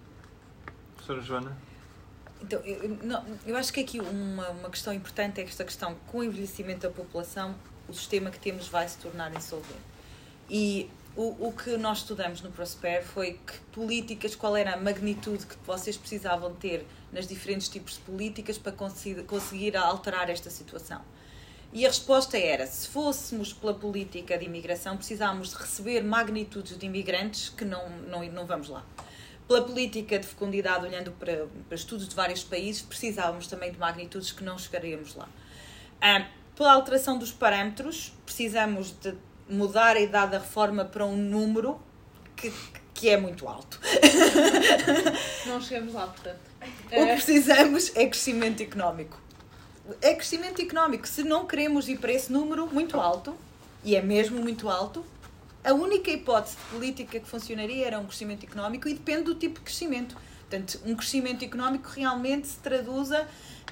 [0.97, 1.57] Professora Joana?
[2.41, 6.18] Então, eu, não, eu acho que aqui uma, uma questão importante é esta questão, com
[6.18, 7.55] o envelhecimento da população,
[7.89, 9.93] o sistema que temos vai se tornar insolvente.
[10.51, 15.45] E o, o que nós estudamos no Prosper foi que políticas, qual era a magnitude
[15.45, 21.03] que vocês precisavam ter nas diferentes tipos de políticas para conseguir, alterar esta situação.
[21.71, 26.87] E a resposta era: se fôssemos pela política de imigração, precisávamos de receber magnitudes de
[26.87, 28.85] imigrantes que não, não, não vamos lá.
[29.47, 34.33] Pela política de fecundidade, olhando para, para estudos de vários países, precisávamos também de magnitudes
[34.33, 35.29] que não chegaríamos lá.
[36.01, 39.15] Ah, pela alteração dos parâmetros, precisamos de
[39.53, 41.81] mudar a idade da reforma para um número
[42.37, 42.53] que,
[42.95, 43.79] que é muito alto.
[45.47, 46.41] Não chegamos lá, portanto.
[46.87, 49.21] O que precisamos é crescimento económico.
[50.01, 51.09] É crescimento económico.
[51.09, 53.37] Se não queremos ir para esse número muito alto,
[53.83, 55.05] e é mesmo muito alto,
[55.65, 59.59] a única hipótese de política que funcionaria era um crescimento económico e depende do tipo
[59.59, 60.17] de crescimento.
[60.49, 63.27] Portanto, um crescimento económico realmente se traduza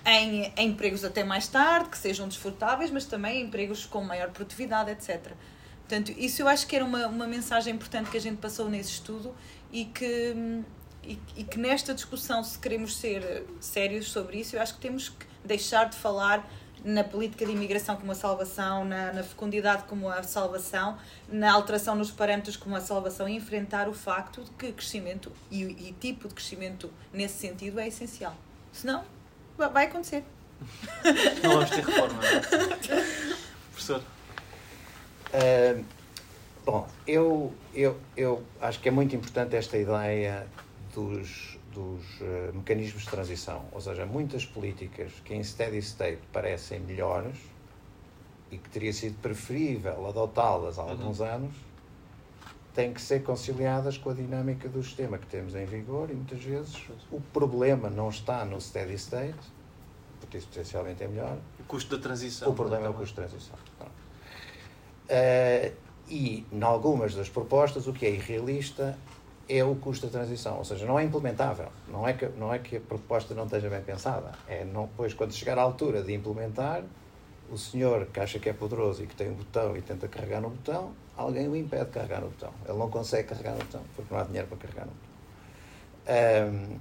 [0.05, 4.91] em, em empregos até mais tarde, que sejam desfrutáveis, mas também empregos com maior produtividade,
[4.91, 5.33] etc.
[5.91, 8.91] Portanto, isso eu acho que era uma, uma mensagem importante que a gente passou nesse
[8.91, 9.35] estudo
[9.73, 10.63] e que,
[11.03, 15.09] e, e, que nesta discussão, se queremos ser sérios sobre isso, eu acho que temos
[15.09, 16.49] que deixar de falar
[16.85, 20.97] na política de imigração como a salvação, na, na fecundidade como a salvação,
[21.29, 25.65] na alteração nos parâmetros como a salvação e enfrentar o facto de que crescimento e,
[25.89, 28.37] e tipo de crescimento nesse sentido é essencial.
[28.73, 29.03] Senão,
[29.59, 30.23] vai acontecer.
[31.43, 32.21] Não vamos ter reforma.
[32.25, 33.35] É?
[33.73, 34.20] Professor.
[35.33, 35.85] Uh,
[36.65, 40.47] bom, eu, eu, eu acho que é muito importante esta ideia
[40.95, 43.65] dos, dos uh, mecanismos de transição.
[43.73, 47.37] Ou seja, muitas políticas que em steady state parecem melhores
[48.51, 51.27] e que teria sido preferível adotá-las há alguns uhum.
[51.27, 51.55] anos
[52.75, 56.43] têm que ser conciliadas com a dinâmica do sistema que temos em vigor e muitas
[56.43, 56.77] vezes
[57.11, 59.39] o problema não está no steady state,
[60.21, 61.37] porque isso potencialmente é melhor.
[61.59, 62.49] O custo da transição.
[62.49, 63.59] O problema é o custo da transição.
[65.11, 65.75] Uh,
[66.09, 68.97] e, em algumas das propostas, o que é irrealista
[69.49, 71.69] é o custo da transição, ou seja, não é implementável.
[71.89, 74.33] Não é que, não é que a proposta não esteja bem pensada.
[74.49, 76.83] É, não, depois, quando chegar à altura de implementar,
[77.51, 80.41] o senhor que acha que é poderoso e que tem um botão e tenta carregar
[80.41, 82.53] no botão, alguém o impede de carregar no botão.
[82.69, 85.11] Ele não consegue carregar no botão, porque não há dinheiro para carregar no botão.
[86.11, 86.79] Um,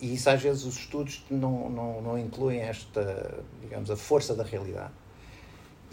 [0.00, 4.42] e isso, às vezes, os estudos não, não, não incluem esta, digamos, a força da
[4.44, 4.92] realidade.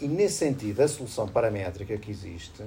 [0.00, 2.64] E nesse sentido, a solução paramétrica que existe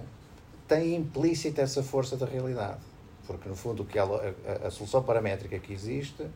[0.67, 2.79] tem implícita essa força da realidade.
[3.25, 6.27] Porque, no fundo, que ela, a, a, solução paramétrica que existe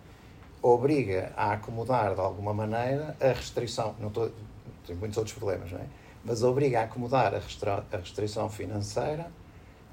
[0.59, 3.95] obriga a acomodar de alguma maneira a restrição.
[3.99, 4.31] Não estou,
[4.87, 5.85] tem muitos outros problemas, não é?
[6.25, 9.29] Mas obriga a acomodar a, restra, a restrição financeira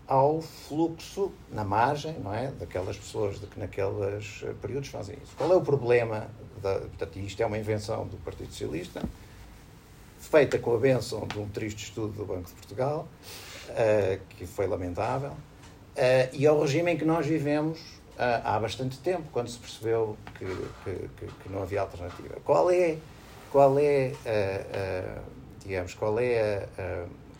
[0.07, 2.51] ao fluxo na margem, não é?
[2.53, 5.35] Daquelas pessoas de que naqueles períodos fazem isso.
[5.37, 6.29] Qual é o problema?
[6.63, 9.03] Da, portanto, isto é uma invenção do Partido Socialista
[10.25, 13.07] feita com a benção de um triste estudo do Banco de Portugal,
[13.69, 15.37] uh, que foi lamentável, uh,
[16.33, 20.47] e ao regime em que nós vivemos uh, há bastante tempo, quando se percebeu que,
[20.85, 22.37] que, que não havia alternativa.
[22.45, 22.97] Qual é,
[23.53, 24.13] qual é
[25.65, 26.69] digamos, qual é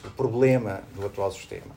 [0.05, 1.75] o problema do atual sistema?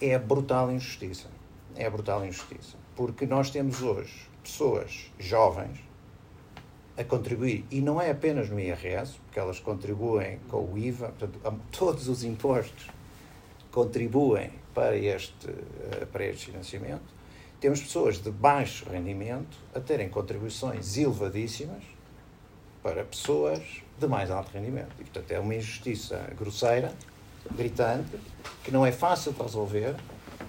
[0.00, 1.28] É a brutal injustiça.
[1.76, 2.76] é a brutal injustiça.
[2.96, 5.89] Porque nós temos hoje pessoas jovens
[7.00, 11.60] a contribuir, e não é apenas no IRS, porque elas contribuem com o IVA, portanto,
[11.70, 12.88] todos os impostos
[13.70, 17.20] contribuem para este, eh, para este financiamento.
[17.58, 21.82] Temos pessoas de baixo rendimento a terem contribuições elevadíssimas
[22.82, 23.62] para pessoas
[23.98, 24.92] de mais alto rendimento.
[24.98, 26.92] E, portanto, é uma injustiça grosseira,
[27.52, 28.18] gritante,
[28.62, 29.96] que não é fácil de resolver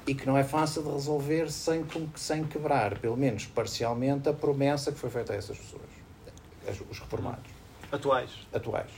[0.06, 1.86] e que não é fácil de resolver sem,
[2.16, 5.91] sem quebrar, pelo menos parcialmente, a promessa que foi feita a essas pessoas,
[6.89, 7.51] os reformados.
[7.91, 8.32] Atuais.
[8.53, 8.89] Atuais.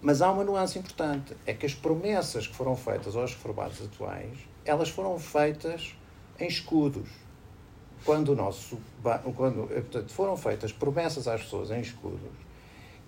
[0.00, 4.38] Mas há uma nuance importante, é que as promessas que foram feitas aos reformados atuais,
[4.64, 5.94] elas foram feitas
[6.38, 7.08] em escudos.
[8.04, 8.78] Quando o nosso
[9.34, 12.20] quando portanto, foram feitas promessas às pessoas em escudos,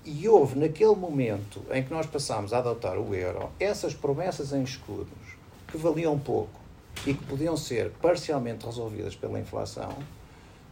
[0.07, 4.62] e houve naquele momento em que nós passámos a adotar o euro, essas promessas em
[4.62, 6.61] escudos que valiam pouco
[7.05, 9.93] e que podiam ser parcialmente resolvidas pela inflação,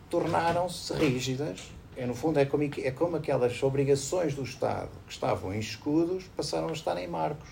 [0.08, 1.68] tornaram-se rígidas.
[1.96, 6.24] É, no fundo, é como, é como aquelas obrigações do Estado que estavam em escudos
[6.36, 7.48] passaram a estar em marcos.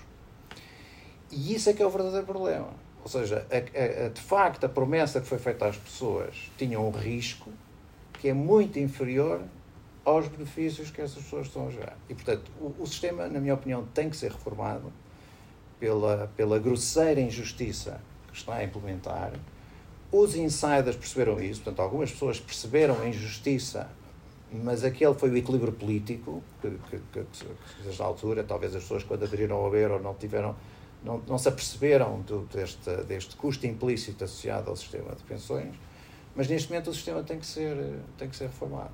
[1.31, 2.71] E isso é que é o verdadeiro problema.
[3.03, 6.91] Ou seja, a, a, de facto, a promessa que foi feita às pessoas tinha um
[6.91, 7.51] risco
[8.21, 9.43] que é muito inferior
[10.05, 11.97] aos benefícios que essas pessoas estão a gerar.
[12.09, 14.93] E, portanto, o, o sistema, na minha opinião, tem que ser reformado
[15.79, 19.33] pela, pela grosseira injustiça que está a implementar.
[20.11, 23.89] Os insiders perceberam isso, portanto, algumas pessoas perceberam a injustiça,
[24.53, 28.83] mas aquele foi o equilíbrio político, que, que, que, que desde a altura, talvez as
[28.83, 30.55] pessoas, quando aderiram ao euro, não tiveram.
[31.03, 35.75] Não, não se aperceberam do, deste, deste custo implícito associado ao sistema de pensões,
[36.37, 37.77] mas neste momento o sistema tem que ser,
[38.17, 38.93] tem que ser reformado.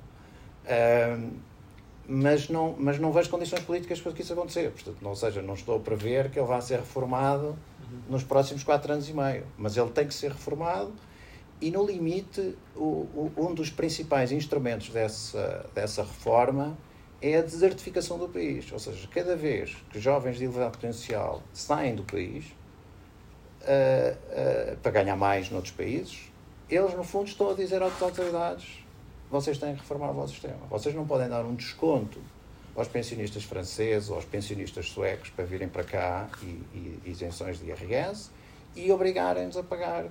[0.65, 1.31] Um,
[2.07, 4.71] mas não, mas não vejo condições políticas para que isso aconteça.
[4.71, 7.55] Portanto, não, ou seja, não estou a prever que ele vá ser reformado
[8.09, 9.45] nos próximos quatro anos e meio.
[9.55, 10.91] Mas ele tem que ser reformado
[11.61, 16.77] e, no limite, o, o, um dos principais instrumentos dessa, dessa reforma
[17.21, 18.71] é a desertificação do país.
[18.71, 24.91] Ou seja, cada vez que jovens de elevado potencial saem do país uh, uh, para
[24.91, 26.31] ganhar mais noutros países,
[26.69, 28.83] eles, no fundo, estão a dizer às autoridades
[29.29, 30.59] vocês têm que reformar o vosso sistema.
[30.69, 32.19] Vocês não podem dar um desconto
[32.75, 37.65] aos pensionistas franceses ou aos pensionistas suecos para virem para cá e, e isenções de
[37.65, 38.31] IRS
[38.75, 40.05] e obrigarem-nos a pagar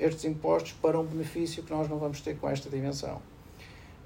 [0.00, 3.16] estes impostos para um benefício que nós não vamos ter com esta dimensão.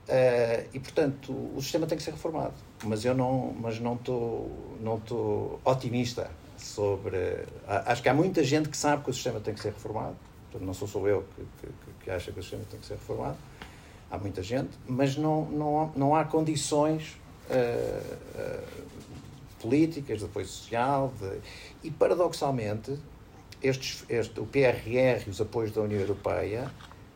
[0.07, 2.53] Uh, e portanto o sistema tem que ser reformado,
[2.85, 4.51] mas eu não, mas não estou,
[4.83, 7.47] não estou otimista sobre.
[7.67, 10.17] Acho que há muita gente que sabe que o sistema tem que ser reformado.
[10.51, 12.95] Portanto, não sou só eu que, que, que acha que o sistema tem que ser
[12.95, 13.37] reformado.
[14.11, 17.17] Há muita gente, mas não, não, não há condições
[17.51, 18.65] uh, uh,
[19.61, 21.41] políticas, de apoio social, de,
[21.83, 22.97] e paradoxalmente,
[23.65, 26.71] estes, este, o PRR e os apoios da União Europeia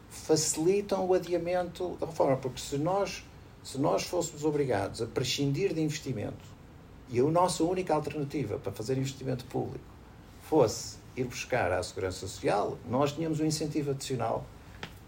[0.09, 3.25] facilitam o adiamento da reforma, porque se nós,
[3.63, 6.45] se nós fôssemos obrigados a prescindir de investimento
[7.11, 9.85] e a nossa única alternativa para fazer investimento público
[10.43, 14.45] fosse ir buscar a segurança social, nós tínhamos um incentivo adicional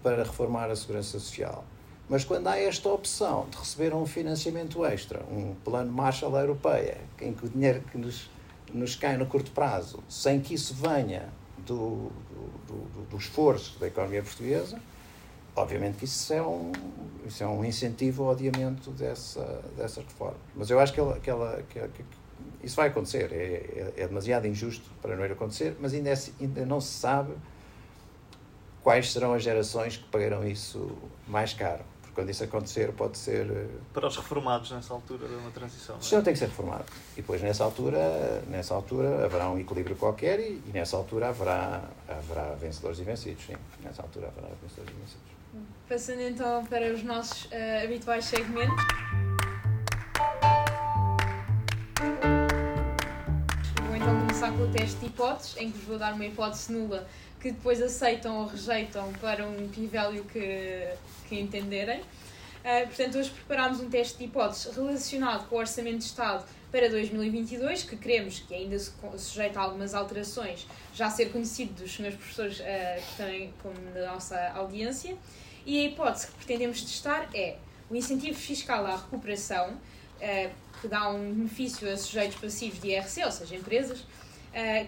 [0.02, 1.64] para reformar a segurança social.
[2.08, 7.32] Mas quando há esta opção de receber um financiamento extra, um plano Marshall Europeia, em
[7.32, 8.28] que o dinheiro que nos,
[8.72, 12.10] nos cai no curto prazo, sem que isso venha do,
[12.66, 14.80] do, do, do esforço da economia portuguesa,
[15.54, 16.72] obviamente que isso é um,
[17.26, 20.40] isso é um incentivo ao adiamento dessa, dessas reformas.
[20.54, 22.04] Mas eu acho que, ela, que, ela, que, que
[22.62, 23.32] isso vai acontecer.
[23.32, 26.92] É, é, é, demasiado injusto para não ir acontecer, mas ainda, é, ainda não se
[26.92, 27.34] sabe
[28.82, 30.90] quais serão as gerações que pagarão isso
[31.26, 31.84] mais caro
[32.20, 33.50] quando isso acontecer, pode ser.
[33.50, 35.96] Eh, Para os reformados nessa altura de uma transição.
[35.96, 36.24] O sistema é?
[36.24, 36.84] tem que ser reformado.
[37.14, 41.82] E depois, nessa altura, nessa altura haverá um equilíbrio qualquer e, e, nessa altura haverá,
[42.06, 43.44] haverá vencedores e vencidos.
[43.46, 45.30] Sim, nessa altura haverá vencedores e vencidos.
[45.88, 48.84] Passando então para os nossos uh, habituais segmentos.
[53.86, 56.70] Vou então começar com o teste de hipóteses, em que vos vou dar uma hipótese
[56.70, 57.08] nula
[57.40, 60.86] que depois aceitam ou rejeitam para um p-value que,
[61.30, 62.00] que entenderem.
[62.00, 66.90] Uh, portanto, hoje preparámos um teste de hipóteses relacionado com o Orçamento de Estado para
[66.90, 68.76] 2022, que queremos que ainda
[69.16, 74.12] sujeita a algumas alterações, já ser conhecido dos senhores professores uh, que têm como da
[74.12, 75.16] nossa audiência.
[75.64, 77.56] E a hipótese que pretendemos testar é
[77.88, 80.50] o incentivo fiscal à recuperação, uh,
[80.80, 84.04] que dá um benefício a sujeitos passivos de IRC, ou seja, empresas,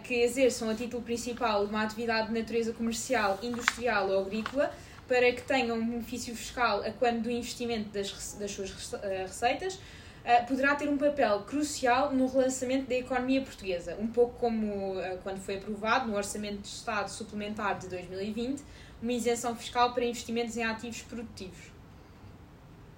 [0.02, 4.74] que exerçam a título principal uma atividade de natureza comercial, industrial ou agrícola,
[5.12, 9.74] para que tenham um benefício fiscal a quando do investimento das, das suas eh, receitas,
[9.74, 15.18] uh, poderá ter um papel crucial no relançamento da economia portuguesa, um pouco como uh,
[15.22, 18.62] quando foi aprovado no Orçamento de Estado Suplementar de 2020
[19.02, 21.66] uma isenção fiscal para investimentos em ativos produtivos.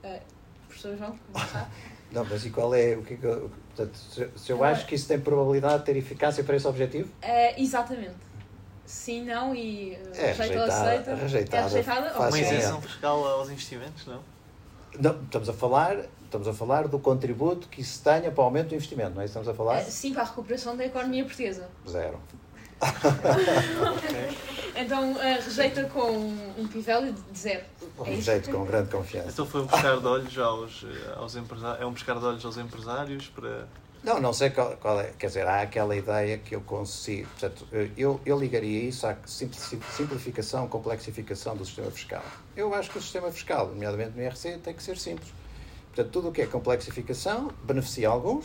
[0.04, 0.20] Uh,
[0.68, 1.68] professor João, começar?
[2.12, 3.98] Não, mas e qual é o que, eu, portanto,
[4.36, 7.08] se eu acho que isso tem probabilidade de ter eficácia para esse objetivo?
[7.08, 8.33] Uh, exatamente.
[8.86, 11.14] Sim, não e uh, é rejeita ou aceita.
[11.14, 12.18] Rejeitada, é rejeitada?
[12.18, 14.20] Uma isenção fiscal aos investimentos, não?
[14.98, 18.68] Não, estamos a falar, estamos a falar do contributo que isso tenha para o aumento
[18.68, 19.82] do investimento, não é isso que estamos a falar?
[19.82, 21.68] Uh, sim, para a recuperação da economia portuguesa.
[21.88, 22.20] Zero.
[22.80, 24.54] okay.
[24.76, 26.10] Então uh, rejeita com
[26.58, 27.62] um pivel de zero.
[28.04, 29.30] É rejeito com grande confiança.
[29.30, 30.84] Então foi um pescar de olhos aos,
[31.16, 31.80] aos empresários.
[31.80, 33.68] É um pescar de olhos aos empresários para.
[34.04, 35.12] Não, não sei qual, qual, é.
[35.18, 37.26] Quer dizer, há aquela ideia que eu consigo.
[37.30, 42.22] Portanto, eu, eu ligaria isso à simplificação, complexificação do sistema fiscal.
[42.54, 45.32] Eu acho que o sistema fiscal, nomeadamente no IRC, tem que ser simples.
[45.86, 48.44] Portanto, tudo o que é complexificação beneficia alguns,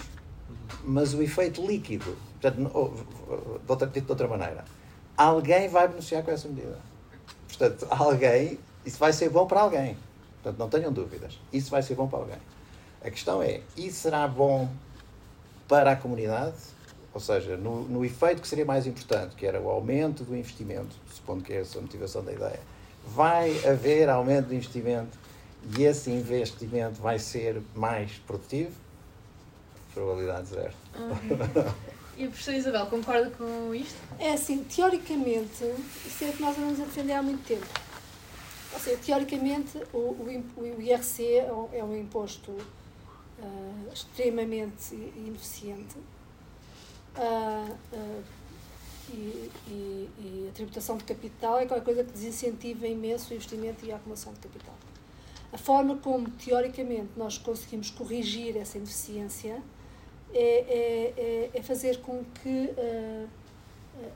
[0.85, 4.63] mas o efeito líquido, portanto, de outra, de outra maneira,
[5.17, 6.79] alguém vai beneficiar com essa medida.
[7.49, 9.97] Portanto, alguém, isso vai ser bom para alguém.
[10.41, 11.37] Portanto, não tenham dúvidas.
[11.51, 12.39] Isso vai ser bom para alguém.
[13.03, 14.69] A questão é, isso será bom
[15.69, 16.57] para a comunidade?
[17.13, 20.95] Ou seja, no, no efeito que seria mais importante, que era o aumento do investimento,
[21.13, 22.59] supondo que é essa a motivação da ideia,
[23.07, 25.17] vai haver aumento do investimento
[25.77, 28.71] e esse investimento vai ser mais produtivo?
[29.93, 30.73] Probabilidade zero.
[30.97, 31.89] Uhum.
[32.17, 33.95] E a professora Isabel, concorda com isto?
[34.19, 35.63] É assim, teoricamente,
[36.05, 37.65] isso é o que nós andamos a defender há muito tempo.
[38.73, 42.55] Ou seja, teoricamente, o, o, o IRC é um, é um imposto
[43.41, 45.97] uh, extremamente ineficiente.
[47.17, 48.23] Uh, uh,
[49.11, 53.83] e, e, e, a tributação de capital é qualquer coisa que desincentiva imenso o investimento
[53.85, 54.75] e a acumulação de capital.
[55.51, 59.61] A forma como, teoricamente, nós conseguimos corrigir essa ineficiência
[60.31, 63.27] é, é, é, é fazer com que uh,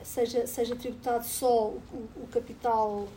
[0.04, 3.08] seja, seja tributado só o, o, capital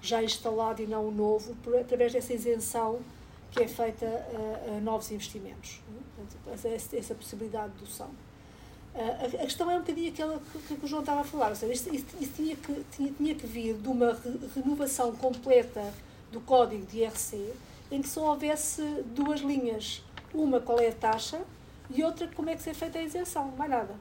[0.00, 3.00] já instalado e não o novo, por, através dessa isenção
[3.54, 5.80] que é feita a, a novos investimentos.
[6.16, 8.10] Portanto, essa, possibilidade de dedução.
[8.94, 11.56] A, a, questão é um bocadinho aquela que, que, o João estava a falar, ou
[11.56, 15.92] seja, isso, isso, isso tinha, que, tinha, tinha que vir de uma re, renovação completa
[16.30, 17.52] do código de IRC,
[17.90, 18.82] em que só houvesse
[19.14, 20.02] duas linhas.
[20.32, 21.40] Uma, qual é a taxa,
[21.90, 23.94] e outra como é que é feita a isenção, mais nada.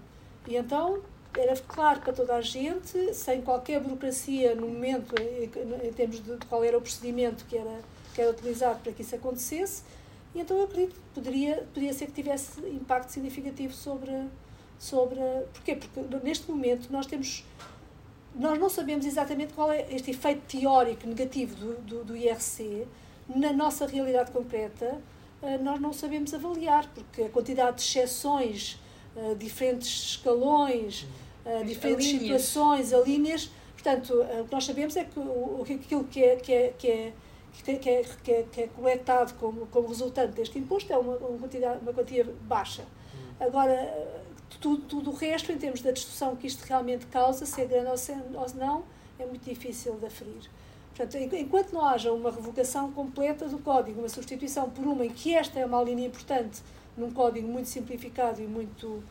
[0.48, 1.02] E então
[1.38, 6.38] era claro para toda a gente, sem qualquer burocracia no momento em, em termos de,
[6.38, 7.80] de, qual era o procedimento que era,
[8.14, 9.84] que era utilizado para que isso acontecesse,
[10.34, 14.12] e então eu acredito que poderia, poderia ser que tivesse impacto significativo sobre.
[14.80, 15.20] sobre
[15.54, 15.76] porquê?
[15.76, 17.44] Porque neste momento nós temos.
[18.36, 22.88] Nós não sabemos exatamente qual é este efeito teórico negativo do, do, do IRC
[23.30, 25.00] na nossa realidade concreta
[25.44, 28.80] eh, nós não sabemos avaliar, porque a quantidade de exceções,
[29.16, 31.06] eh, diferentes escalões,
[31.46, 33.52] eh, diferentes situações, a linhas.
[33.74, 37.14] Portanto, o que nós sabemos é que aquilo que é, que é, que é,
[37.62, 41.38] que é, que é, que é coletado como, como resultante deste imposto é uma, uma,
[41.38, 42.84] quantidade, uma quantia baixa.
[43.40, 43.94] Agora,
[44.60, 47.90] tudo, tudo o resto, em termos da destruição que isto realmente causa, se é grande
[47.90, 48.84] ou, se, ou não,
[49.20, 50.50] é muito difícil de aferir.
[50.96, 55.34] Portanto, enquanto não haja uma revogação completa do código, uma substituição por uma em que
[55.34, 56.62] esta é uma linha importante,
[56.96, 59.04] num código muito simplificado e muito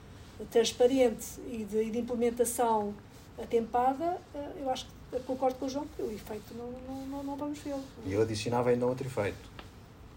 [0.51, 2.95] transparente e de, de implementação
[3.41, 7.23] atempada, eh, eu acho que concordo com o João que o efeito não, não, não,
[7.23, 7.83] não vamos vê-lo.
[8.05, 9.51] E eu adicionava ainda outro efeito,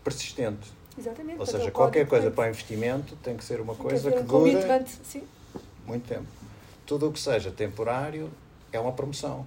[0.04, 0.72] persistente.
[0.98, 1.40] Exatamente.
[1.40, 4.56] Ou seja, qualquer coisa para o investimento tem que ser uma coisa que, que dure
[5.86, 6.28] muito tempo.
[6.86, 8.32] Tudo o que seja temporário
[8.72, 9.46] é uma promoção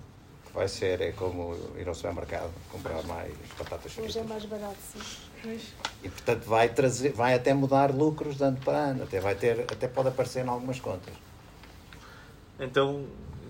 [0.58, 4.16] vai ser é como ir ao supermercado comprar mais batatas fritas.
[4.16, 5.60] Hoje é mais barato, sim.
[6.02, 9.60] E portanto vai trazer, vai até mudar lucros de ano para ano, até vai ter,
[9.60, 11.14] até pode aparecer em algumas contas.
[12.58, 13.04] Então,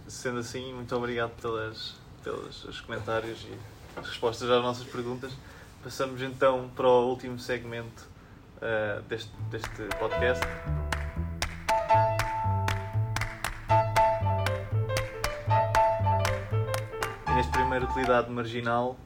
[0.08, 1.94] sendo assim, muito obrigado pelas,
[2.24, 5.32] pelos comentários e as respostas às nossas perguntas.
[5.82, 8.08] Passamos então para o último segmento
[8.56, 10.44] uh, deste, deste podcast.
[17.36, 18.96] neste primeiro utilidade marginal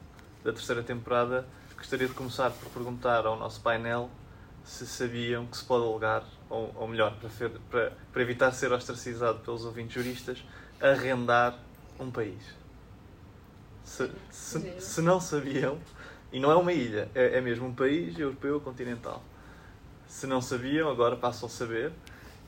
[0.43, 1.45] da terceira temporada,
[1.77, 4.09] gostaria de começar por perguntar ao nosso painel
[4.63, 9.39] se sabiam que se pode alegar, ou, ou melhor, para, para, para, evitar ser ostracizado
[9.39, 10.43] pelos ouvintes juristas,
[10.83, 11.57] arrendar
[11.99, 12.43] um país.
[13.83, 15.79] Se, se, se não sabiam,
[16.31, 19.23] e não é uma ilha, é, é mesmo um país europeu continental.
[20.07, 21.91] Se não sabiam, agora passam a saber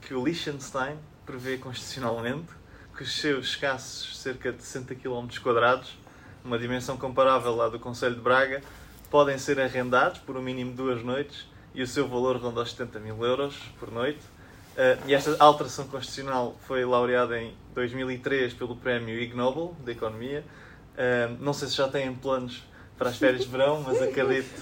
[0.02, 2.48] que o Liechtenstein prevê constitucionalmente
[2.96, 5.98] que os seus escassos cerca de 60 km quadrados,
[6.44, 8.62] uma dimensão comparável à do Conselho de Braga,
[9.10, 12.72] podem ser arrendados por um mínimo de duas noites e o seu valor ronda os
[12.72, 14.22] 70 mil euros por noite.
[14.76, 20.44] Uh, e esta alteração constitucional foi laureada em 2003 pelo Prémio Ig Nobel de Economia.
[20.94, 22.62] Uh, não sei se já têm planos
[22.98, 24.54] para as férias de verão, mas acredito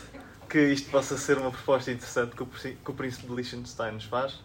[0.47, 4.05] que isto possa ser uma proposta interessante que o, que o Príncipe de Liechtenstein nos
[4.05, 4.39] faz.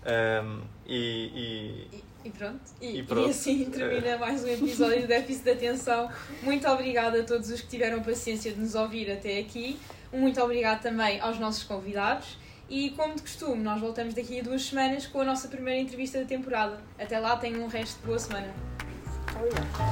[0.00, 2.60] Um, e, e, e, pronto.
[2.80, 3.28] E, e, pronto.
[3.28, 6.10] e assim termina mais um episódio do Déficit de Atenção.
[6.42, 9.78] Muito obrigada a todos os que tiveram paciência de nos ouvir até aqui.
[10.10, 12.38] Muito obrigada também aos nossos convidados.
[12.70, 16.20] E como de costume, nós voltamos daqui a duas semanas com a nossa primeira entrevista
[16.20, 16.78] da temporada.
[16.96, 18.54] Até lá, tenham um resto de boa semana.